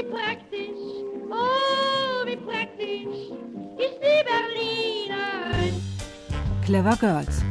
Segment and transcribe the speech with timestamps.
[0.00, 0.78] wie praktisch,
[1.30, 3.30] oh, wie praktisch
[3.78, 5.82] ist die Berlinerin.
[6.64, 7.42] Clever Girls.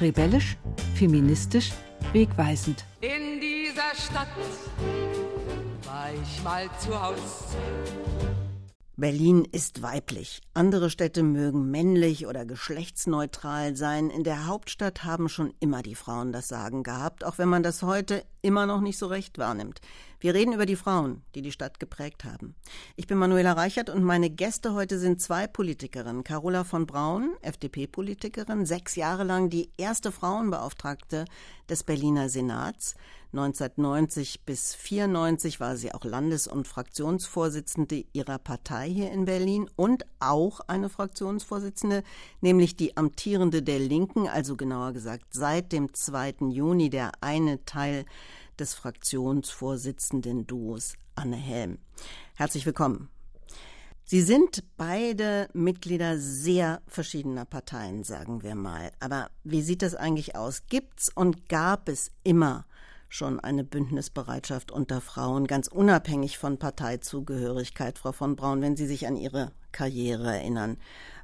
[0.00, 0.56] Rebellisch,
[0.94, 1.72] feministisch,
[2.12, 2.84] wegweisend.
[3.00, 4.28] In dieser Stadt
[5.84, 7.54] war ich mal zu Haus.
[9.02, 10.42] Berlin ist weiblich.
[10.54, 14.10] Andere Städte mögen männlich oder geschlechtsneutral sein.
[14.10, 17.82] In der Hauptstadt haben schon immer die Frauen das Sagen gehabt, auch wenn man das
[17.82, 19.80] heute immer noch nicht so recht wahrnimmt.
[20.20, 22.54] Wir reden über die Frauen, die die Stadt geprägt haben.
[22.94, 26.22] Ich bin Manuela Reichert und meine Gäste heute sind zwei Politikerinnen.
[26.22, 31.24] Carola von Braun, FDP-Politikerin, sechs Jahre lang die erste Frauenbeauftragte
[31.68, 32.94] des Berliner Senats.
[33.34, 40.04] 1990 bis 94 war sie auch Landes- und Fraktionsvorsitzende ihrer Partei hier in Berlin und
[40.20, 42.02] auch eine Fraktionsvorsitzende,
[42.42, 46.50] nämlich die amtierende der Linken, also genauer gesagt seit dem 2.
[46.50, 48.04] Juni der eine Teil
[48.58, 51.78] des Fraktionsvorsitzenden Duos Anne Helm.
[52.34, 53.08] Herzlich willkommen.
[54.04, 58.92] Sie sind beide Mitglieder sehr verschiedener Parteien, sagen wir mal.
[59.00, 60.66] Aber wie sieht das eigentlich aus?
[60.66, 62.66] Gibt's und gab es immer
[63.12, 69.06] schon eine Bündnisbereitschaft unter Frauen, ganz unabhängig von Parteizugehörigkeit, Frau von Braun, wenn Sie sich
[69.06, 70.78] an Ihre Karriere erinnern?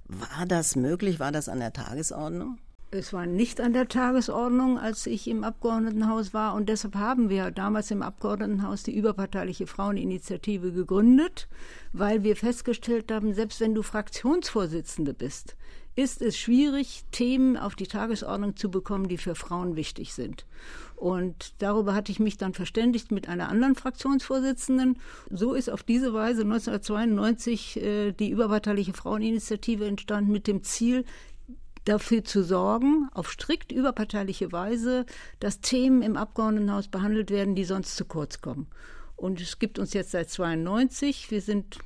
[0.05, 1.19] War das möglich?
[1.19, 2.59] War das an der Tagesordnung?
[2.91, 6.55] Es war nicht an der Tagesordnung, als ich im Abgeordnetenhaus war.
[6.55, 11.49] Und deshalb haben wir damals im Abgeordnetenhaus die überparteiliche Fraueninitiative gegründet,
[11.93, 15.57] weil wir festgestellt haben, selbst wenn du Fraktionsvorsitzende bist,
[15.97, 20.47] ist es schwierig, Themen auf die Tagesordnung zu bekommen, die für Frauen wichtig sind.
[20.99, 24.99] Und darüber hatte ich mich dann verständigt mit einer anderen Fraktionsvorsitzenden.
[25.31, 31.05] So ist auf diese Weise 1992 äh, die überparteiliche Fraueninitiative entstanden mit dem Ziel,
[31.85, 35.07] dafür zu sorgen, auf strikt überparteiliche Weise,
[35.41, 38.67] dass Themen im Abgeordnetenhaus behandelt werden, die sonst zu kurz kommen.
[39.17, 41.31] Und es gibt uns jetzt seit 92.
[41.31, 41.79] Wir sind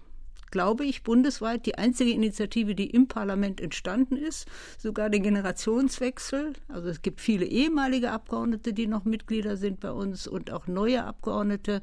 [0.53, 4.47] glaube ich, bundesweit die einzige Initiative, die im Parlament entstanden ist.
[4.79, 6.53] Sogar den Generationswechsel.
[6.69, 11.03] Also es gibt viele ehemalige Abgeordnete, die noch Mitglieder sind bei uns und auch neue
[11.03, 11.83] Abgeordnete.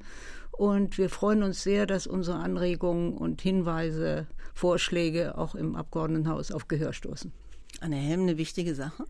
[0.52, 6.68] Und wir freuen uns sehr, dass unsere Anregungen und Hinweise, Vorschläge auch im Abgeordnetenhaus auf
[6.68, 7.32] Gehör stoßen.
[7.82, 9.06] Anne Helm, eine wichtige Sache?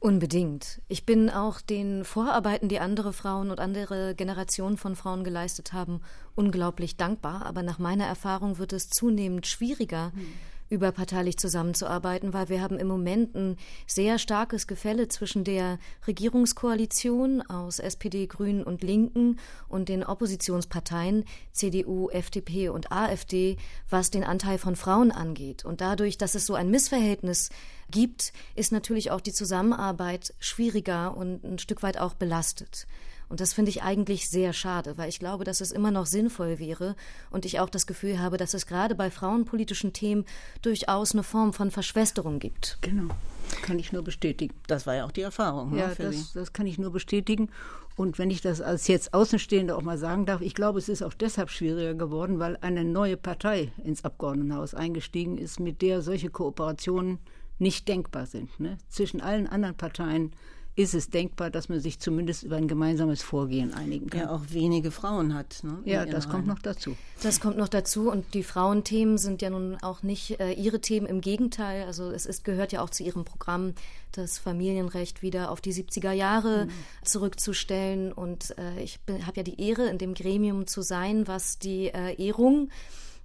[0.00, 0.80] Unbedingt.
[0.88, 6.02] Ich bin auch den Vorarbeiten, die andere Frauen und andere Generationen von Frauen geleistet haben,
[6.36, 7.44] unglaublich dankbar.
[7.46, 10.34] Aber nach meiner Erfahrung wird es zunehmend schwieriger, mhm
[10.70, 13.56] überparteilich zusammenzuarbeiten, weil wir haben im Moment ein
[13.86, 22.10] sehr starkes Gefälle zwischen der Regierungskoalition aus SPD, Grünen und Linken und den Oppositionsparteien CDU,
[22.10, 23.56] FDP und AfD,
[23.88, 25.64] was den Anteil von Frauen angeht.
[25.64, 27.50] Und dadurch, dass es so ein Missverhältnis
[27.90, 32.86] gibt, ist natürlich auch die Zusammenarbeit schwieriger und ein Stück weit auch belastet.
[33.28, 36.58] Und das finde ich eigentlich sehr schade, weil ich glaube, dass es immer noch sinnvoll
[36.58, 36.96] wäre
[37.30, 40.24] und ich auch das Gefühl habe, dass es gerade bei frauenpolitischen Themen
[40.62, 42.78] durchaus eine Form von Verschwesterung gibt.
[42.80, 43.14] Genau.
[43.62, 44.54] Kann ich nur bestätigen.
[44.66, 45.72] Das war ja auch die Erfahrung.
[45.72, 47.50] Ne, ja, ne, das, das kann ich nur bestätigen.
[47.96, 51.02] Und wenn ich das als jetzt Außenstehende auch mal sagen darf, ich glaube, es ist
[51.02, 56.30] auch deshalb schwieriger geworden, weil eine neue Partei ins Abgeordnetenhaus eingestiegen ist, mit der solche
[56.30, 57.18] Kooperationen
[57.58, 58.60] nicht denkbar sind.
[58.60, 58.78] Ne?
[58.88, 60.32] Zwischen allen anderen Parteien
[60.78, 64.20] ist es denkbar, dass man sich zumindest über ein gemeinsames Vorgehen einigen kann.
[64.20, 65.64] Ja, auch wenige Frauen hat.
[65.64, 66.96] Ne, ja, das kommt noch dazu.
[67.20, 71.06] Das kommt noch dazu und die Frauenthemen sind ja nun auch nicht äh, ihre Themen.
[71.06, 73.74] Im Gegenteil, also es ist, gehört ja auch zu ihrem Programm,
[74.12, 76.70] das Familienrecht wieder auf die 70er Jahre mhm.
[77.04, 78.12] zurückzustellen.
[78.12, 82.14] Und äh, ich habe ja die Ehre, in dem Gremium zu sein, was die äh,
[82.24, 82.70] Ehrung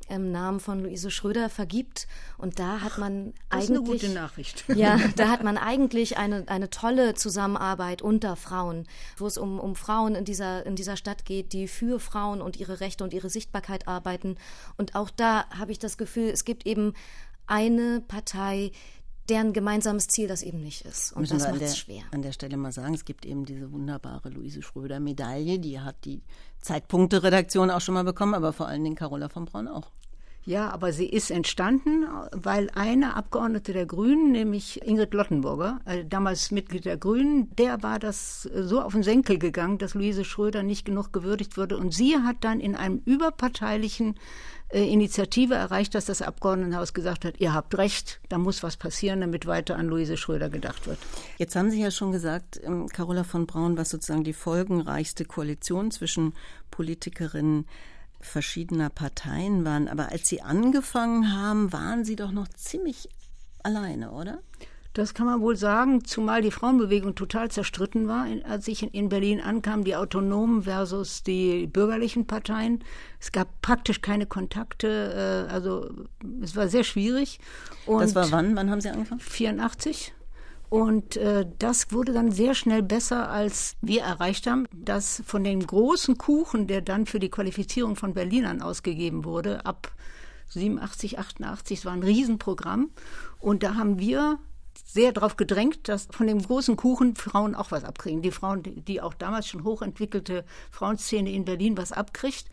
[0.10, 2.08] im Namen von Luise Schröder vergibt.
[2.38, 3.70] Und da hat man das eigentlich.
[3.70, 4.66] Ist eine gute Nachricht.
[4.76, 8.88] Ja, da hat man eigentlich eine, eine tolle Zusammenarbeit unter Frauen,
[9.18, 12.58] wo es um, um Frauen in dieser, in dieser Stadt geht, die für Frauen und
[12.58, 14.38] ihre Rechte und ihre Sichtbarkeit arbeiten.
[14.78, 16.94] Und auch da habe ich das Gefühl, es gibt eben
[17.46, 18.72] eine Partei,
[19.30, 21.14] deren gemeinsames Ziel das eben nicht ist.
[21.14, 22.04] Und Müssen das macht es schwer.
[22.12, 25.96] An der Stelle mal sagen, es gibt eben diese wunderbare Luise Schröder Medaille, die hat
[26.06, 26.22] die
[26.62, 29.92] Zeitpunkte-Redaktion auch schon mal bekommen, aber vor allen Dingen Carola von Braun auch.
[30.46, 36.52] Ja, aber sie ist entstanden, weil eine Abgeordnete der Grünen, nämlich Ingrid Lottenburger, äh, damals
[36.52, 40.84] Mitglied der Grünen, der war das so auf den Senkel gegangen, dass Luise Schröder nicht
[40.84, 41.78] genug gewürdigt wurde.
[41.78, 44.20] Und sie hat dann in einem überparteilichen äh,
[44.80, 49.46] Initiative erreicht, dass das Abgeordnetenhaus gesagt hat, ihr habt recht, da muss was passieren, damit
[49.46, 50.98] weiter an Luise Schröder gedacht wird.
[51.38, 55.92] Jetzt haben Sie ja schon gesagt, ähm, Carola von Braun, was sozusagen die folgenreichste Koalition
[55.92, 56.34] zwischen
[56.72, 57.68] Politikerinnen
[58.20, 59.88] verschiedener Parteien waren.
[59.88, 63.10] Aber als Sie angefangen haben, waren Sie doch noch ziemlich
[63.62, 64.40] alleine, oder?
[64.94, 69.42] Das kann man wohl sagen, zumal die Frauenbewegung total zerstritten war, als ich in Berlin
[69.42, 72.84] ankam, die Autonomen versus die bürgerlichen Parteien.
[73.20, 75.90] Es gab praktisch keine Kontakte, äh, also
[76.42, 77.40] es war sehr schwierig.
[77.88, 78.56] Und das war wann?
[78.56, 79.20] Wann haben Sie angefangen?
[79.20, 80.14] 84.
[80.70, 85.66] Und äh, das wurde dann sehr schnell besser, als wir erreicht haben, dass von dem
[85.66, 89.92] großen Kuchen, der dann für die Qualifizierung von Berlinern ausgegeben wurde, ab
[90.50, 92.92] 87, 88, es war ein Riesenprogramm.
[93.40, 94.40] Und da haben wir
[94.94, 98.22] sehr darauf gedrängt, dass von dem großen Kuchen Frauen auch was abkriegen.
[98.22, 102.46] Die Frauen, die auch damals schon hochentwickelte Frauenszene in Berlin was abkriegt.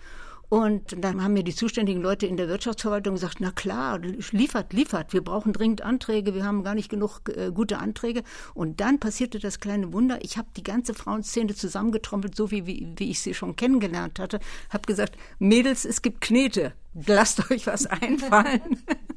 [0.49, 5.13] Und dann haben mir die zuständigen Leute in der Wirtschaftsverwaltung gesagt, na klar, liefert, liefert,
[5.13, 8.25] wir brauchen dringend Anträge, wir haben gar nicht genug äh, gute Anträge.
[8.53, 12.93] Und dann passierte das kleine Wunder, ich habe die ganze Frauenszene zusammengetrommelt, so wie, wie,
[12.97, 14.41] wie ich sie schon kennengelernt hatte,
[14.71, 16.73] habe gesagt, Mädels, es gibt Knete,
[17.07, 18.83] lasst euch was einfallen.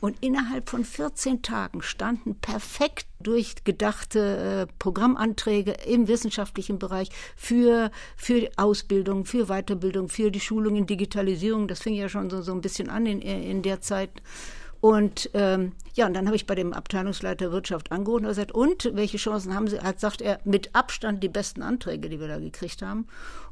[0.00, 8.50] Und innerhalb von 14 Tagen standen perfekt durchgedachte äh, Programmanträge im wissenschaftlichen Bereich für, für
[8.56, 11.68] Ausbildung, für Weiterbildung, für die Schulung in Digitalisierung.
[11.68, 14.10] Das fing ja schon so, so ein bisschen an in, in der Zeit.
[14.84, 18.90] Und ähm, ja, und dann habe ich bei dem Abteilungsleiter Wirtschaft angerufen und gesagt, und
[18.92, 19.80] welche Chancen haben Sie?
[19.80, 23.06] Hat sagt er, mit Abstand die besten Anträge, die wir da gekriegt haben.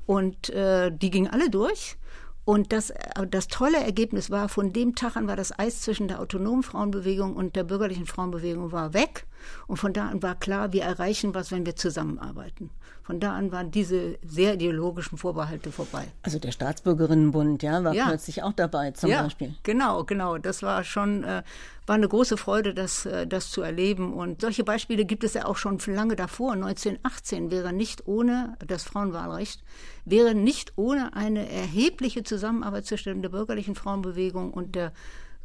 [0.04, 1.96] Und äh, die gingen alle durch.
[2.44, 2.92] Und das,
[3.30, 7.36] das tolle Ergebnis war, von dem Tag an war das Eis zwischen der autonomen Frauenbewegung
[7.36, 9.26] und der bürgerlichen Frauenbewegung war weg.
[9.66, 12.70] Und von da an war klar, wir erreichen was, wenn wir zusammenarbeiten.
[13.02, 16.06] Von da an waren diese sehr ideologischen Vorbehalte vorbei.
[16.22, 18.06] Also der Staatsbürgerinnenbund, ja, war ja.
[18.06, 19.54] plötzlich auch dabei zum ja, Beispiel.
[19.64, 20.38] Genau, genau.
[20.38, 21.42] Das war schon, äh,
[21.86, 24.12] war eine große Freude, das, äh, das zu erleben.
[24.12, 26.52] Und solche Beispiele gibt es ja auch schon lange davor.
[26.52, 29.64] 1918 wäre nicht ohne das Frauenwahlrecht,
[30.04, 34.92] wäre nicht ohne eine erhebliche Zusammenarbeit zwischen der bürgerlichen Frauenbewegung und der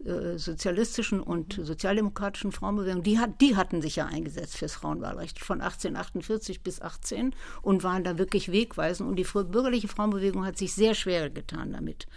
[0.05, 5.61] äh, sozialistischen und sozialdemokratischen Frauenbewegung, die, hat, die hatten sich ja eingesetzt fürs Frauenwahlrecht von
[5.61, 9.09] 1848 bis 18 und waren da wirklich wegweisend.
[9.09, 12.07] Und die bürgerliche Frauenbewegung hat sich sehr schwer getan damit.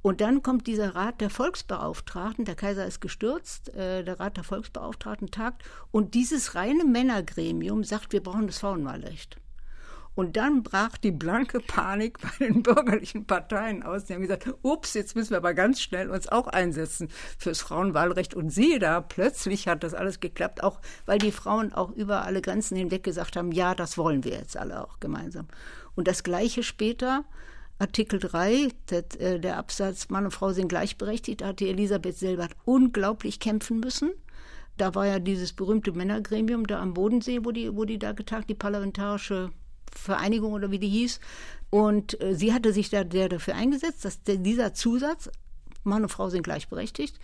[0.00, 4.44] Und dann kommt dieser Rat der Volksbeauftragten, der Kaiser ist gestürzt, äh, der Rat der
[4.44, 9.38] Volksbeauftragten tagt und dieses reine Männergremium sagt, wir brauchen das Frauenwahlrecht.
[10.18, 14.06] Und dann brach die blanke Panik bei den bürgerlichen Parteien aus.
[14.06, 18.34] Die haben gesagt, ups, jetzt müssen wir aber ganz schnell uns auch einsetzen fürs Frauenwahlrecht.
[18.34, 22.42] Und siehe da, plötzlich hat das alles geklappt, auch weil die Frauen auch über alle
[22.42, 25.46] Grenzen hinweg gesagt haben, ja, das wollen wir jetzt alle auch gemeinsam.
[25.94, 27.24] Und das Gleiche später,
[27.78, 32.18] Artikel 3, der, äh, der Absatz Mann und Frau sind gleichberechtigt, da hat die Elisabeth
[32.18, 34.10] Selbert unglaublich kämpfen müssen.
[34.78, 38.50] Da war ja dieses berühmte Männergremium da am Bodensee, wo die, wo die da getagt,
[38.50, 39.52] die parlamentarische
[39.94, 41.20] Vereinigung oder wie die hieß.
[41.70, 45.30] Und äh, sie hatte sich da der dafür eingesetzt, dass der, dieser Zusatz,
[45.84, 47.18] Mann und Frau sind gleichberechtigt,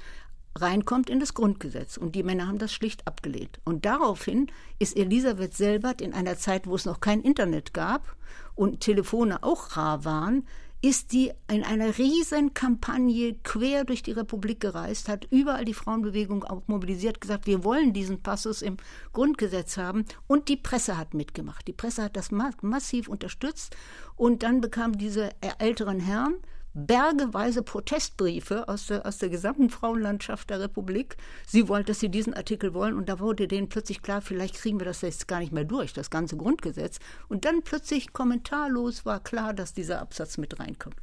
[0.56, 1.96] reinkommt in das Grundgesetz.
[1.96, 3.58] Und die Männer haben das schlicht abgelehnt.
[3.64, 8.16] Und daraufhin ist Elisabeth Selbert in einer Zeit, wo es noch kein Internet gab
[8.54, 10.46] und Telefone auch rar waren,
[10.84, 16.44] ist die in einer riesen Kampagne quer durch die Republik gereist, hat überall die Frauenbewegung
[16.44, 18.76] auch mobilisiert, gesagt, wir wollen diesen Passus im
[19.14, 21.66] Grundgesetz haben und die Presse hat mitgemacht.
[21.66, 23.74] Die Presse hat das massiv unterstützt
[24.14, 26.34] und dann bekamen diese älteren Herren
[26.74, 31.16] bergeweise Protestbriefe aus der, aus der gesamten Frauenlandschaft der Republik.
[31.46, 34.80] Sie wollte, dass sie diesen Artikel wollen und da wurde denen plötzlich klar, vielleicht kriegen
[34.80, 36.98] wir das jetzt gar nicht mehr durch, das ganze Grundgesetz.
[37.28, 40.96] Und dann plötzlich kommentarlos war klar, dass dieser Absatz mit reinkommt.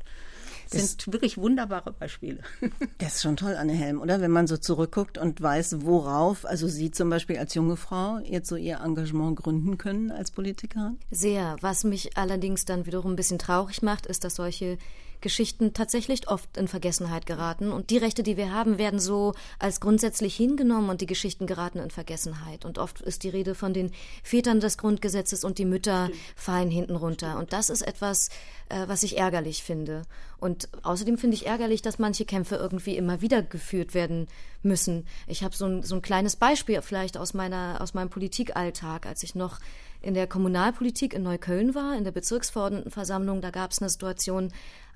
[0.72, 2.40] Das sind wirklich wunderbare Beispiele.
[2.98, 4.22] Das ist schon toll, Anne Helm, oder?
[4.22, 8.48] Wenn man so zurückguckt und weiß, worauf, also Sie zum Beispiel als junge Frau jetzt
[8.48, 10.98] so Ihr Engagement gründen können als Politikerin?
[11.10, 11.58] Sehr.
[11.62, 14.78] Was mich allerdings dann wiederum ein bisschen traurig macht, ist, dass solche
[15.22, 17.72] Geschichten tatsächlich oft in Vergessenheit geraten.
[17.72, 21.80] Und die Rechte, die wir haben, werden so als grundsätzlich hingenommen und die Geschichten geraten
[21.80, 22.66] in Vergessenheit.
[22.66, 23.92] Und oft ist die Rede von den
[24.24, 26.22] Vätern des Grundgesetzes und die Mütter Stimmt.
[26.36, 27.38] fallen hinten runter.
[27.38, 28.30] Und das ist etwas,
[28.70, 30.04] äh, was ich ärgerlich finde.
[30.40, 34.28] Und außerdem finde ich ärgerlich, dass manche Kämpfe irgendwie immer wieder geführt werden
[34.64, 35.06] müssen.
[35.28, 39.24] Ich habe so ein, so ein kleines Beispiel vielleicht aus meiner, aus meinem Politikalltag, als
[39.24, 39.60] ich noch
[40.02, 44.52] in der Kommunalpolitik in Neukölln war, in der Bezirksverordnetenversammlung, da gab es eine Situation,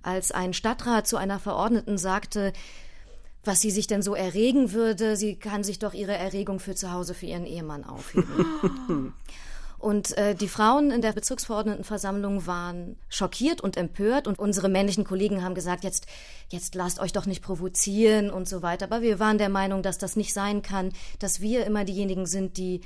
[0.05, 2.53] als ein Stadtrat zu einer Verordneten sagte,
[3.43, 6.91] was sie sich denn so erregen würde, sie kann sich doch ihre Erregung für zu
[6.91, 9.13] Hause für ihren Ehemann aufheben.
[9.77, 15.43] Und äh, die Frauen in der Bezirksverordnetenversammlung waren schockiert und empört und unsere männlichen Kollegen
[15.43, 16.07] haben gesagt, jetzt,
[16.49, 18.85] jetzt lasst euch doch nicht provozieren und so weiter.
[18.85, 22.57] Aber wir waren der Meinung, dass das nicht sein kann, dass wir immer diejenigen sind,
[22.57, 22.81] die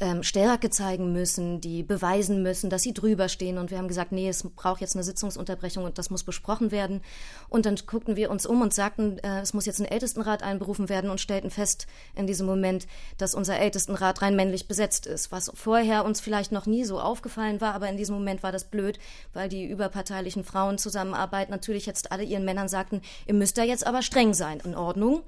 [0.00, 3.58] ähm, Stärke zeigen müssen, die beweisen müssen, dass sie drüber stehen.
[3.58, 7.00] Und wir haben gesagt, nee, es braucht jetzt eine Sitzungsunterbrechung und das muss besprochen werden.
[7.48, 10.88] Und dann guckten wir uns um und sagten, äh, es muss jetzt ein Ältestenrat einberufen
[10.88, 12.86] werden und stellten fest in diesem Moment,
[13.16, 17.60] dass unser Ältestenrat rein männlich besetzt ist, was vorher uns vielleicht noch nie so aufgefallen
[17.60, 18.98] war, aber in diesem Moment war das blöd,
[19.32, 24.02] weil die überparteilichen Frauenzusammenarbeit natürlich jetzt alle ihren Männern sagten, ihr müsst da jetzt aber
[24.02, 24.60] streng sein.
[24.64, 25.22] In Ordnung.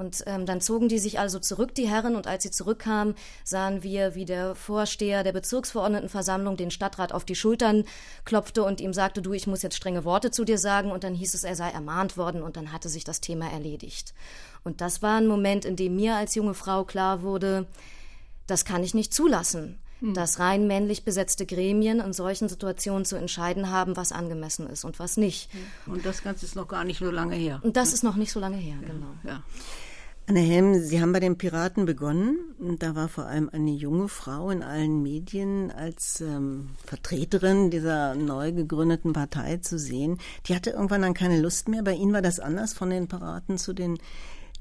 [0.00, 3.14] Und ähm, dann zogen die sich also zurück, die Herren, und als sie zurückkamen,
[3.44, 7.84] sahen wir, wie der Vorsteher der Bezirksverordnetenversammlung den Stadtrat auf die Schultern
[8.24, 10.90] klopfte und ihm sagte, du, ich muss jetzt strenge Worte zu dir sagen.
[10.90, 14.14] Und dann hieß es, er sei ermahnt worden und dann hatte sich das Thema erledigt.
[14.64, 17.66] Und das war ein Moment, in dem mir als junge Frau klar wurde,
[18.46, 20.14] das kann ich nicht zulassen hm.
[20.14, 24.98] dass rein männlich besetzte Gremien in solchen Situationen zu entscheiden haben, was angemessen ist und
[24.98, 25.50] was nicht.
[25.84, 27.60] Und das Ganze ist noch gar nicht so lange her.
[27.62, 29.12] Und das ist noch nicht so lange her, genau.
[29.24, 29.42] Ja.
[30.30, 32.54] Anne Helm, Sie haben bei den Piraten begonnen.
[32.78, 38.52] Da war vor allem eine junge Frau in allen Medien als ähm, Vertreterin dieser neu
[38.52, 40.20] gegründeten Partei zu sehen.
[40.46, 41.82] Die hatte irgendwann dann keine Lust mehr.
[41.82, 43.98] Bei Ihnen war das anders von den Piraten zu den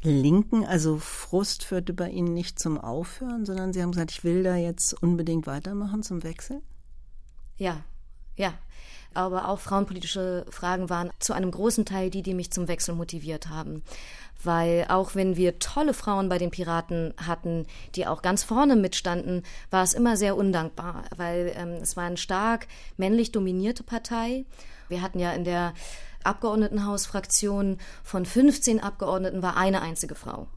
[0.02, 0.66] Linken.
[0.66, 4.56] Also Frust führte bei Ihnen nicht zum Aufhören, sondern Sie haben gesagt, ich will da
[4.56, 6.64] jetzt unbedingt weitermachen zum Wechsel?
[7.58, 7.84] Ja,
[8.38, 8.56] ja
[9.14, 13.50] aber auch frauenpolitische Fragen waren zu einem großen Teil die, die mich zum Wechsel motiviert
[13.50, 13.84] haben.
[14.43, 17.65] Weil auch wenn wir tolle Frauen bei den Piraten hatten,
[17.96, 22.17] die auch ganz vorne mitstanden, war es immer sehr undankbar, weil ähm, es war eine
[22.17, 24.46] stark männlich dominierte Partei.
[24.88, 25.74] Wir hatten ja in der
[26.24, 30.48] Abgeordnetenhausfraktion von 15 Abgeordneten war eine einzige Frau.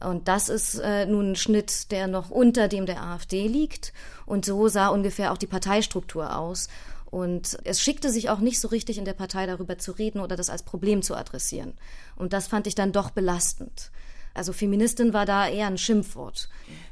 [0.00, 3.92] Und das ist äh, nun ein Schnitt, der noch unter dem der AfD liegt.
[4.26, 6.68] Und so sah ungefähr auch die Parteistruktur aus.
[7.12, 10.34] Und es schickte sich auch nicht so richtig in der Partei darüber zu reden oder
[10.34, 11.74] das als Problem zu adressieren.
[12.16, 13.90] Und das fand ich dann doch belastend.
[14.32, 16.48] Also Feministin war da eher ein Schimpfwort.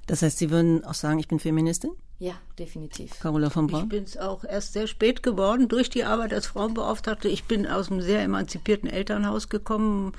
[0.07, 1.93] Das heißt, Sie würden auch sagen, ich bin Feministin?
[2.19, 3.19] Ja, definitiv.
[3.19, 3.85] Carola von Braun?
[3.85, 7.29] Ich bin es auch erst sehr spät geworden durch die Arbeit als Frauenbeauftragte.
[7.29, 10.12] Ich bin aus einem sehr emanzipierten Elternhaus gekommen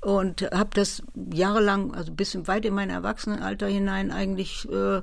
[0.00, 5.02] und habe das jahrelang, also bis weit in mein Erwachsenenalter hinein eigentlich äh,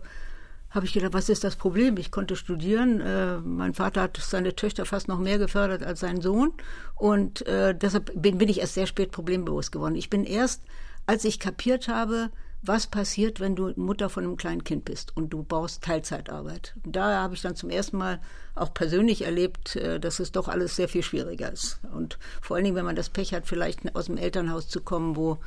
[0.75, 1.97] habe ich gedacht, was ist das Problem?
[1.97, 3.01] Ich konnte studieren.
[3.01, 6.53] Äh, mein Vater hat seine Töchter fast noch mehr gefördert als sein Sohn.
[6.95, 9.95] Und äh, deshalb bin, bin ich erst sehr spät problembewusst geworden.
[9.95, 10.61] Ich bin erst,
[11.05, 12.29] als ich kapiert habe,
[12.67, 16.75] was passiert, wenn du Mutter von einem kleinen Kind bist und du brauchst Teilzeitarbeit.
[16.83, 18.19] Und da habe ich dann zum ersten Mal
[18.55, 21.79] auch persönlich erlebt, äh, dass es doch alles sehr viel schwieriger ist.
[21.93, 25.15] Und vor allen Dingen, wenn man das Pech hat, vielleicht aus dem Elternhaus zu kommen,
[25.15, 25.37] wo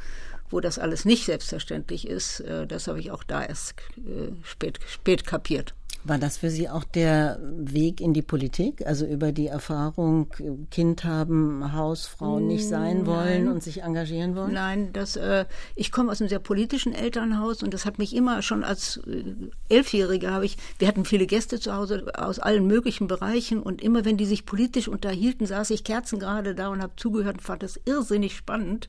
[0.50, 4.78] wo das alles nicht selbstverständlich ist, äh, das habe ich auch da erst äh, spät,
[4.86, 5.74] spät kapiert.
[6.04, 8.86] War das für Sie auch der Weg in die Politik?
[8.86, 10.28] Also über die Erfahrung,
[10.70, 13.48] Kind haben, Hausfrau nicht sein wollen Nein.
[13.48, 14.52] und sich engagieren wollen?
[14.52, 18.42] Nein, das, äh, ich komme aus einem sehr politischen Elternhaus und das hat mich immer
[18.42, 19.24] schon als äh,
[19.68, 24.04] Elfjährige habe ich, wir hatten viele Gäste zu Hause aus allen möglichen Bereichen und immer
[24.04, 27.78] wenn die sich politisch unterhielten, saß ich kerzengerade da und habe zugehört und fand das
[27.84, 28.88] irrsinnig spannend.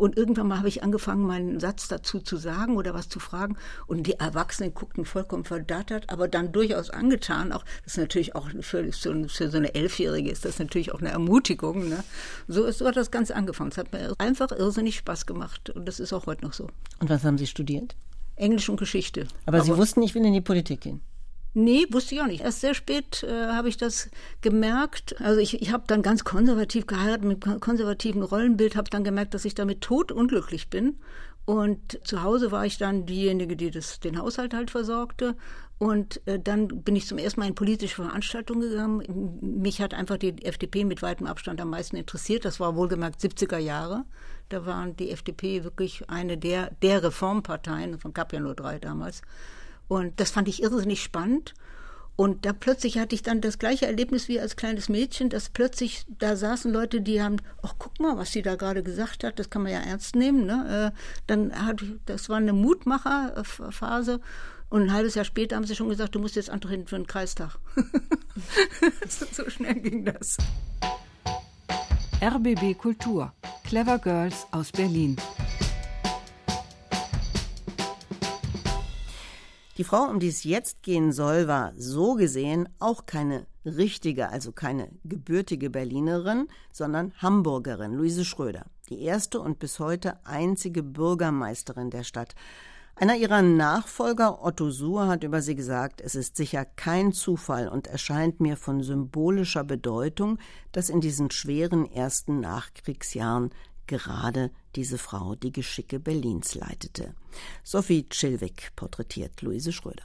[0.00, 3.58] Und irgendwann mal habe ich angefangen, meinen Satz dazu zu sagen oder was zu fragen.
[3.86, 7.52] Und die Erwachsenen guckten vollkommen verdattert, aber dann durchaus angetan.
[7.52, 11.10] Auch das ist natürlich auch für, für so eine Elfjährige ist das natürlich auch eine
[11.10, 11.90] Ermutigung.
[11.90, 12.02] Ne?
[12.48, 13.72] So ist so hat das Ganze angefangen.
[13.72, 15.68] Es hat mir einfach irrsinnig Spaß gemacht.
[15.68, 16.68] Und das ist auch heute noch so.
[17.00, 17.94] Und was haben Sie studiert?
[18.36, 19.26] Englisch und Geschichte.
[19.44, 21.02] Aber, aber Sie wussten, ich will in die Politik gehen.
[21.52, 22.42] Nee, wusste ich auch nicht.
[22.42, 24.08] Erst sehr spät äh, habe ich das
[24.40, 25.20] gemerkt.
[25.20, 29.44] Also ich, ich habe dann ganz konservativ geheiratet mit konservativen Rollenbild, habe dann gemerkt, dass
[29.44, 30.98] ich damit tot unglücklich bin.
[31.44, 35.34] Und zu Hause war ich dann diejenige, die das, den Haushalt halt versorgte.
[35.78, 39.38] Und äh, dann bin ich zum ersten Mal in politische Veranstaltungen gegangen.
[39.40, 42.44] Mich hat einfach die FDP mit weitem Abstand am meisten interessiert.
[42.44, 44.04] Das war wohlgemerkt 70er Jahre.
[44.50, 47.94] Da waren die FDP wirklich eine der, der Reformparteien.
[47.94, 49.22] Es gab ja nur drei damals.
[49.90, 51.52] Und das fand ich irrsinnig spannend.
[52.14, 56.06] Und da plötzlich hatte ich dann das gleiche Erlebnis wie als kleines Mädchen, dass plötzlich
[56.06, 59.50] da saßen Leute, die haben, ach guck mal, was sie da gerade gesagt hat, das
[59.50, 60.46] kann man ja ernst nehmen.
[60.46, 60.92] Ne?
[60.94, 64.20] Äh, dann hat, das war eine Mutmacherphase.
[64.68, 67.08] Und ein halbes Jahr später haben sie schon gesagt, du musst jetzt antreten für einen
[67.08, 67.58] Kreistag.
[69.08, 70.36] so schnell ging das.
[72.22, 73.32] RBB Kultur.
[73.64, 75.16] Clever Girls aus Berlin.
[79.80, 84.52] Die Frau, um die es jetzt gehen soll, war so gesehen auch keine richtige, also
[84.52, 92.04] keine gebürtige Berlinerin, sondern Hamburgerin, Luise Schröder, die erste und bis heute einzige Bürgermeisterin der
[92.04, 92.34] Stadt.
[92.94, 97.86] Einer ihrer Nachfolger, Otto Suhr, hat über sie gesagt, es ist sicher kein Zufall und
[97.86, 100.36] erscheint mir von symbolischer Bedeutung,
[100.72, 103.48] dass in diesen schweren ersten Nachkriegsjahren
[103.90, 107.14] gerade diese Frau die Geschicke Berlins leitete.
[107.64, 110.04] Sophie Chilwick porträtiert Luise Schröder.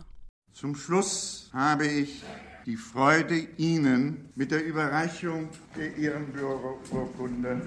[0.54, 2.24] Zum Schluss habe ich
[2.65, 7.62] die Freude, Ihnen mit der Überreichung der Ehrenbürgerurkunde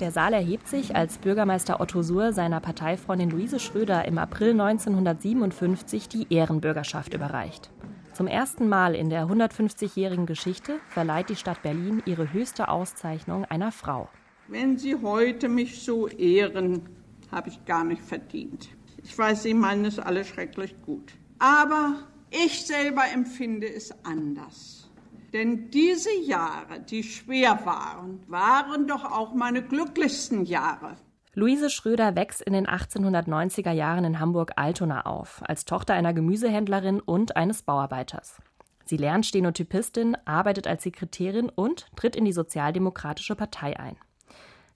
[0.00, 6.08] der Saal erhebt sich, als Bürgermeister Otto Suhr seiner Parteifreundin Luise Schröder im April 1957
[6.08, 7.70] die Ehrenbürgerschaft überreicht.
[8.14, 13.72] Zum ersten Mal in der 150-jährigen Geschichte verleiht die Stadt Berlin ihre höchste Auszeichnung einer
[13.72, 14.08] Frau.
[14.50, 16.82] Wenn Sie heute mich so ehren,
[17.30, 18.68] habe ich gar nicht verdient.
[19.00, 21.12] Ich weiß, Sie meinen es alle schrecklich gut.
[21.38, 24.90] Aber ich selber empfinde es anders.
[25.32, 30.96] Denn diese Jahre, die schwer waren, waren doch auch meine glücklichsten Jahre.
[31.32, 37.36] Luise Schröder wächst in den 1890er Jahren in Hamburg-Altona auf, als Tochter einer Gemüsehändlerin und
[37.36, 38.42] eines Bauarbeiters.
[38.84, 43.96] Sie lernt Stenotypistin, arbeitet als Sekretärin und tritt in die Sozialdemokratische Partei ein.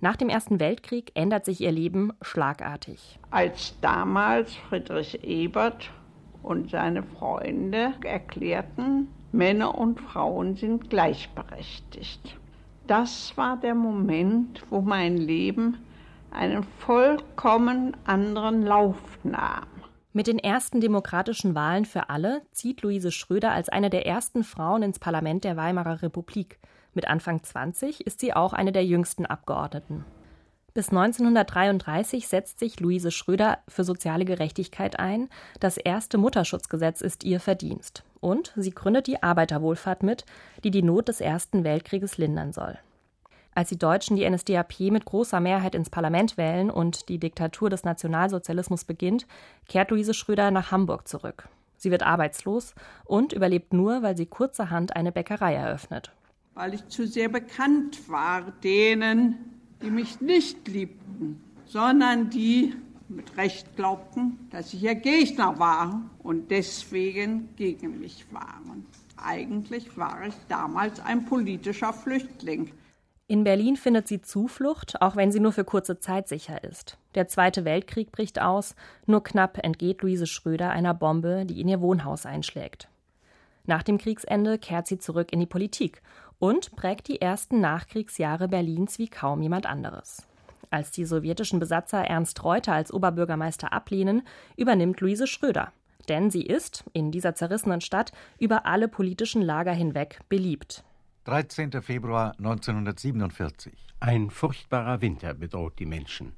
[0.04, 3.18] Nach dem Ersten Weltkrieg ändert sich ihr Leben schlagartig.
[3.30, 5.88] Als damals Friedrich Ebert
[6.42, 12.36] und seine Freunde erklärten, Männer und Frauen sind gleichberechtigt.
[12.86, 15.78] Das war der Moment, wo mein Leben
[16.30, 19.64] einen vollkommen anderen Lauf nahm.
[20.12, 24.82] Mit den ersten demokratischen Wahlen für alle zieht Luise Schröder als eine der ersten Frauen
[24.82, 26.58] ins Parlament der Weimarer Republik.
[26.94, 30.04] Mit Anfang 20 ist sie auch eine der jüngsten Abgeordneten.
[30.74, 35.28] Bis 1933 setzt sich Luise Schröder für soziale Gerechtigkeit ein.
[35.60, 38.02] Das erste Mutterschutzgesetz ist ihr Verdienst.
[38.20, 40.24] Und sie gründet die Arbeiterwohlfahrt mit,
[40.64, 42.76] die die Not des Ersten Weltkrieges lindern soll.
[43.54, 47.84] Als die Deutschen die NSDAP mit großer Mehrheit ins Parlament wählen und die Diktatur des
[47.84, 49.28] Nationalsozialismus beginnt,
[49.68, 51.48] kehrt Luise Schröder nach Hamburg zurück.
[51.76, 52.74] Sie wird arbeitslos
[53.04, 56.10] und überlebt nur, weil sie kurzerhand eine Bäckerei eröffnet.
[56.54, 59.36] Weil ich zu sehr bekannt war denen,
[59.82, 62.74] die mich nicht liebten, sondern die
[63.08, 68.86] mit Recht glaubten, dass ich ihr Gegner war und deswegen gegen mich waren.
[69.16, 72.70] Eigentlich war ich damals ein politischer Flüchtling.
[73.26, 76.98] In Berlin findet sie Zuflucht, auch wenn sie nur für kurze Zeit sicher ist.
[77.14, 78.74] Der Zweite Weltkrieg bricht aus,
[79.06, 82.88] nur knapp entgeht Luise Schröder einer Bombe, die in ihr Wohnhaus einschlägt.
[83.66, 86.02] Nach dem Kriegsende kehrt sie zurück in die Politik
[86.44, 90.26] und prägt die ersten Nachkriegsjahre Berlins wie kaum jemand anderes.
[90.68, 94.26] Als die sowjetischen Besatzer Ernst Reuter als Oberbürgermeister ablehnen,
[94.58, 95.72] übernimmt Luise Schröder.
[96.10, 100.84] Denn sie ist, in dieser zerrissenen Stadt, über alle politischen Lager hinweg beliebt.
[101.24, 101.80] 13.
[101.80, 103.72] Februar 1947.
[104.00, 106.34] Ein furchtbarer Winter bedroht die Menschen.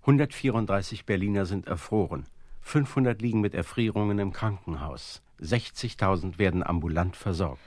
[0.00, 2.24] 134 Berliner sind erfroren.
[2.62, 5.20] 500 liegen mit Erfrierungen im Krankenhaus.
[5.42, 7.60] 60.000 werden ambulant versorgt.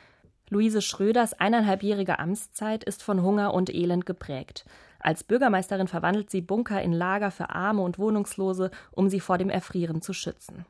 [0.54, 4.66] Luise Schröders eineinhalbjährige Amtszeit ist von Hunger und Elend geprägt.
[5.00, 9.50] Als Bürgermeisterin verwandelt sie Bunker in Lager für Arme und Wohnungslose, um sie vor dem
[9.50, 10.68] Erfrieren zu schützen.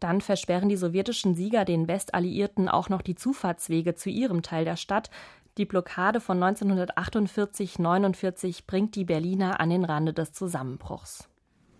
[0.00, 4.76] Dann versperren die sowjetischen Sieger den Westalliierten auch noch die Zufahrtswege zu ihrem Teil der
[4.76, 5.10] Stadt.
[5.58, 11.28] Die Blockade von 1948-49 bringt die Berliner an den Rande des Zusammenbruchs.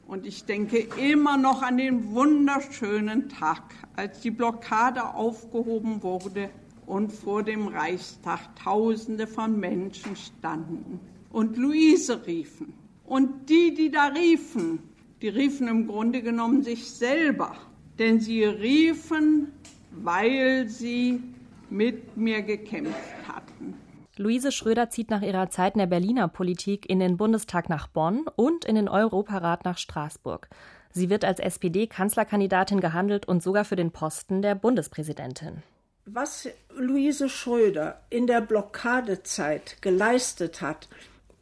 [0.06, 3.62] Und ich denke immer noch an den wunderschönen Tag,
[3.96, 6.50] als die Blockade aufgehoben wurde
[6.86, 12.72] und vor dem Reichstag Tausende von Menschen standen und Luise riefen.
[13.04, 14.78] Und die, die da riefen,
[15.22, 17.56] die riefen im Grunde genommen sich selber,
[17.98, 19.52] denn sie riefen,
[19.92, 21.22] weil sie
[21.70, 22.94] mit mir gekämpft
[23.28, 23.74] hatten.
[24.16, 28.24] Luise Schröder zieht nach ihrer Zeit in der Berliner Politik in den Bundestag nach Bonn
[28.34, 30.48] und in den Europarat nach Straßburg.
[30.90, 35.62] Sie wird als SPD-Kanzlerkandidatin gehandelt und sogar für den Posten der Bundespräsidentin.
[36.08, 40.88] Was Luise Schröder in der Blockadezeit geleistet hat,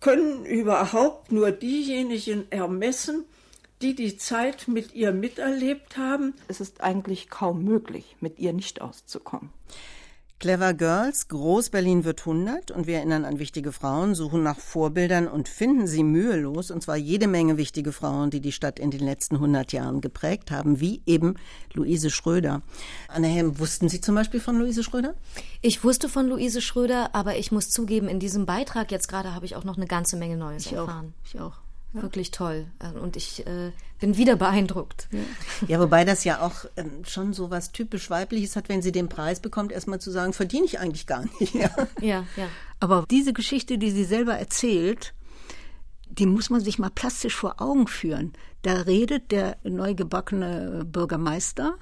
[0.01, 3.27] können überhaupt nur diejenigen ermessen,
[3.83, 6.33] die die Zeit mit ihr miterlebt haben.
[6.49, 9.51] Es ist eigentlich kaum möglich, mit ihr nicht auszukommen.
[10.41, 15.49] Clever Girls, Groß-Berlin wird 100 und wir erinnern an wichtige Frauen, suchen nach Vorbildern und
[15.49, 19.37] finden sie mühelos, und zwar jede Menge wichtige Frauen, die die Stadt in den letzten
[19.37, 21.37] 100 Jahren geprägt haben, wie eben
[21.73, 22.63] Luise Schröder.
[23.09, 25.15] Anne Helm, wussten Sie zum Beispiel von Luise Schröder?
[25.63, 29.47] Ich wusste von Luise Schröder, aber ich muss zugeben, in diesem Beitrag jetzt gerade habe
[29.47, 31.15] ich auch noch eine ganze Menge Neues ich erfahren.
[31.17, 31.27] Auch.
[31.27, 31.64] Ich auch.
[31.95, 32.03] Ja.
[32.03, 32.67] Wirklich toll.
[32.81, 35.09] Äh, und ich äh, bin wieder beeindruckt.
[35.13, 35.21] Ja.
[35.69, 39.09] ja, wobei das ja auch ähm, schon so was typisch Weibliches hat, wenn sie den
[39.09, 41.55] Preis bekommt, erstmal zu sagen, verdiene ich eigentlich gar nicht.
[41.55, 42.27] Ja, ja.
[42.37, 42.49] ja.
[42.81, 45.15] Aber diese Geschichte, die sie selber erzählt,
[46.11, 48.33] die muss man sich mal plastisch vor Augen führen.
[48.63, 51.77] Da redet der neu gebackene Bürgermeister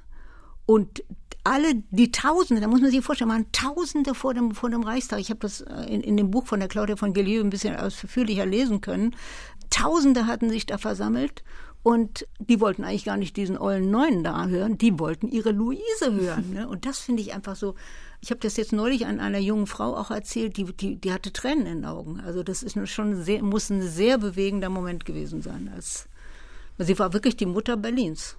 [0.67, 1.03] und
[1.45, 5.19] alle die Tausende, da muss man sich vorstellen, waren Tausende vor dem, vor dem Reichstag.
[5.19, 7.75] Ich habe das äh, in, in dem Buch von der Claudia von Gelieu ein bisschen
[7.75, 9.17] ausführlicher lesen können.
[9.73, 11.43] Tausende hatten sich da versammelt
[11.83, 16.13] Und die wollten eigentlich gar nicht diesen ollen Neuen da hören, die wollten ihre Luise
[16.13, 16.53] hören.
[16.53, 16.69] Ne?
[16.69, 17.75] Und das finde ich einfach so.
[18.21, 21.33] Ich habe das jetzt neulich an einer jungen Frau auch erzählt, die, die, die hatte
[21.33, 22.21] Tränen in den Augen.
[22.21, 25.73] Also das ist schon sehr, muss ein sehr bewegender Moment gewesen sein.
[25.75, 26.07] Als,
[26.79, 28.37] sie war wirklich die Mutter Berlins.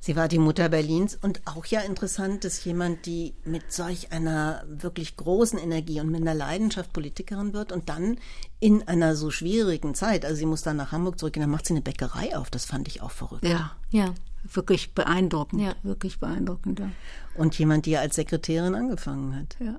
[0.00, 4.64] Sie war die Mutter Berlins und auch ja interessant, dass jemand, die mit solch einer
[4.68, 8.18] wirklich großen Energie und mit einer Leidenschaft Politikerin wird und dann
[8.60, 11.74] in einer so schwierigen Zeit, also sie muss dann nach Hamburg zurückgehen, dann macht sie
[11.74, 12.50] eine Bäckerei auf.
[12.50, 13.44] Das fand ich auch verrückt.
[13.46, 14.14] Ja, ja,
[14.52, 15.74] wirklich beeindruckend, ja.
[15.82, 16.80] wirklich beeindruckend.
[16.80, 16.90] Ja.
[17.34, 19.56] Und jemand, die als Sekretärin angefangen hat.
[19.60, 19.76] Ja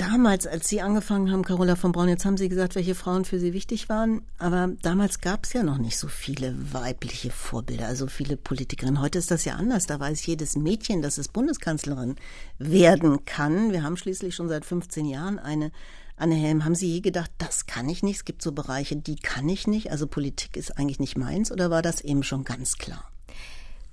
[0.00, 3.38] damals, als Sie angefangen haben, Carola von Braun, jetzt haben Sie gesagt, welche Frauen für
[3.38, 8.06] Sie wichtig waren, aber damals gab es ja noch nicht so viele weibliche Vorbilder, also
[8.06, 9.00] viele Politikerinnen.
[9.00, 9.86] Heute ist das ja anders.
[9.86, 12.16] Da weiß jedes Mädchen, dass es Bundeskanzlerin
[12.58, 13.72] werden kann.
[13.72, 15.70] Wir haben schließlich schon seit 15 Jahren eine
[16.16, 18.16] Anne Helm, haben Sie je gedacht, das kann ich nicht?
[18.16, 19.90] Es gibt so Bereiche, die kann ich nicht.
[19.90, 23.10] Also Politik ist eigentlich nicht meins oder war das eben schon ganz klar?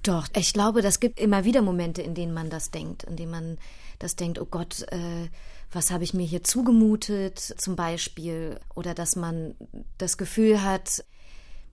[0.03, 3.31] Doch, ich glaube, das gibt immer wieder Momente, in denen man das denkt, in denen
[3.31, 3.57] man
[3.99, 5.27] das denkt, oh Gott, äh,
[5.71, 9.55] was habe ich mir hier zugemutet zum Beispiel, oder dass man
[9.97, 11.03] das Gefühl hat,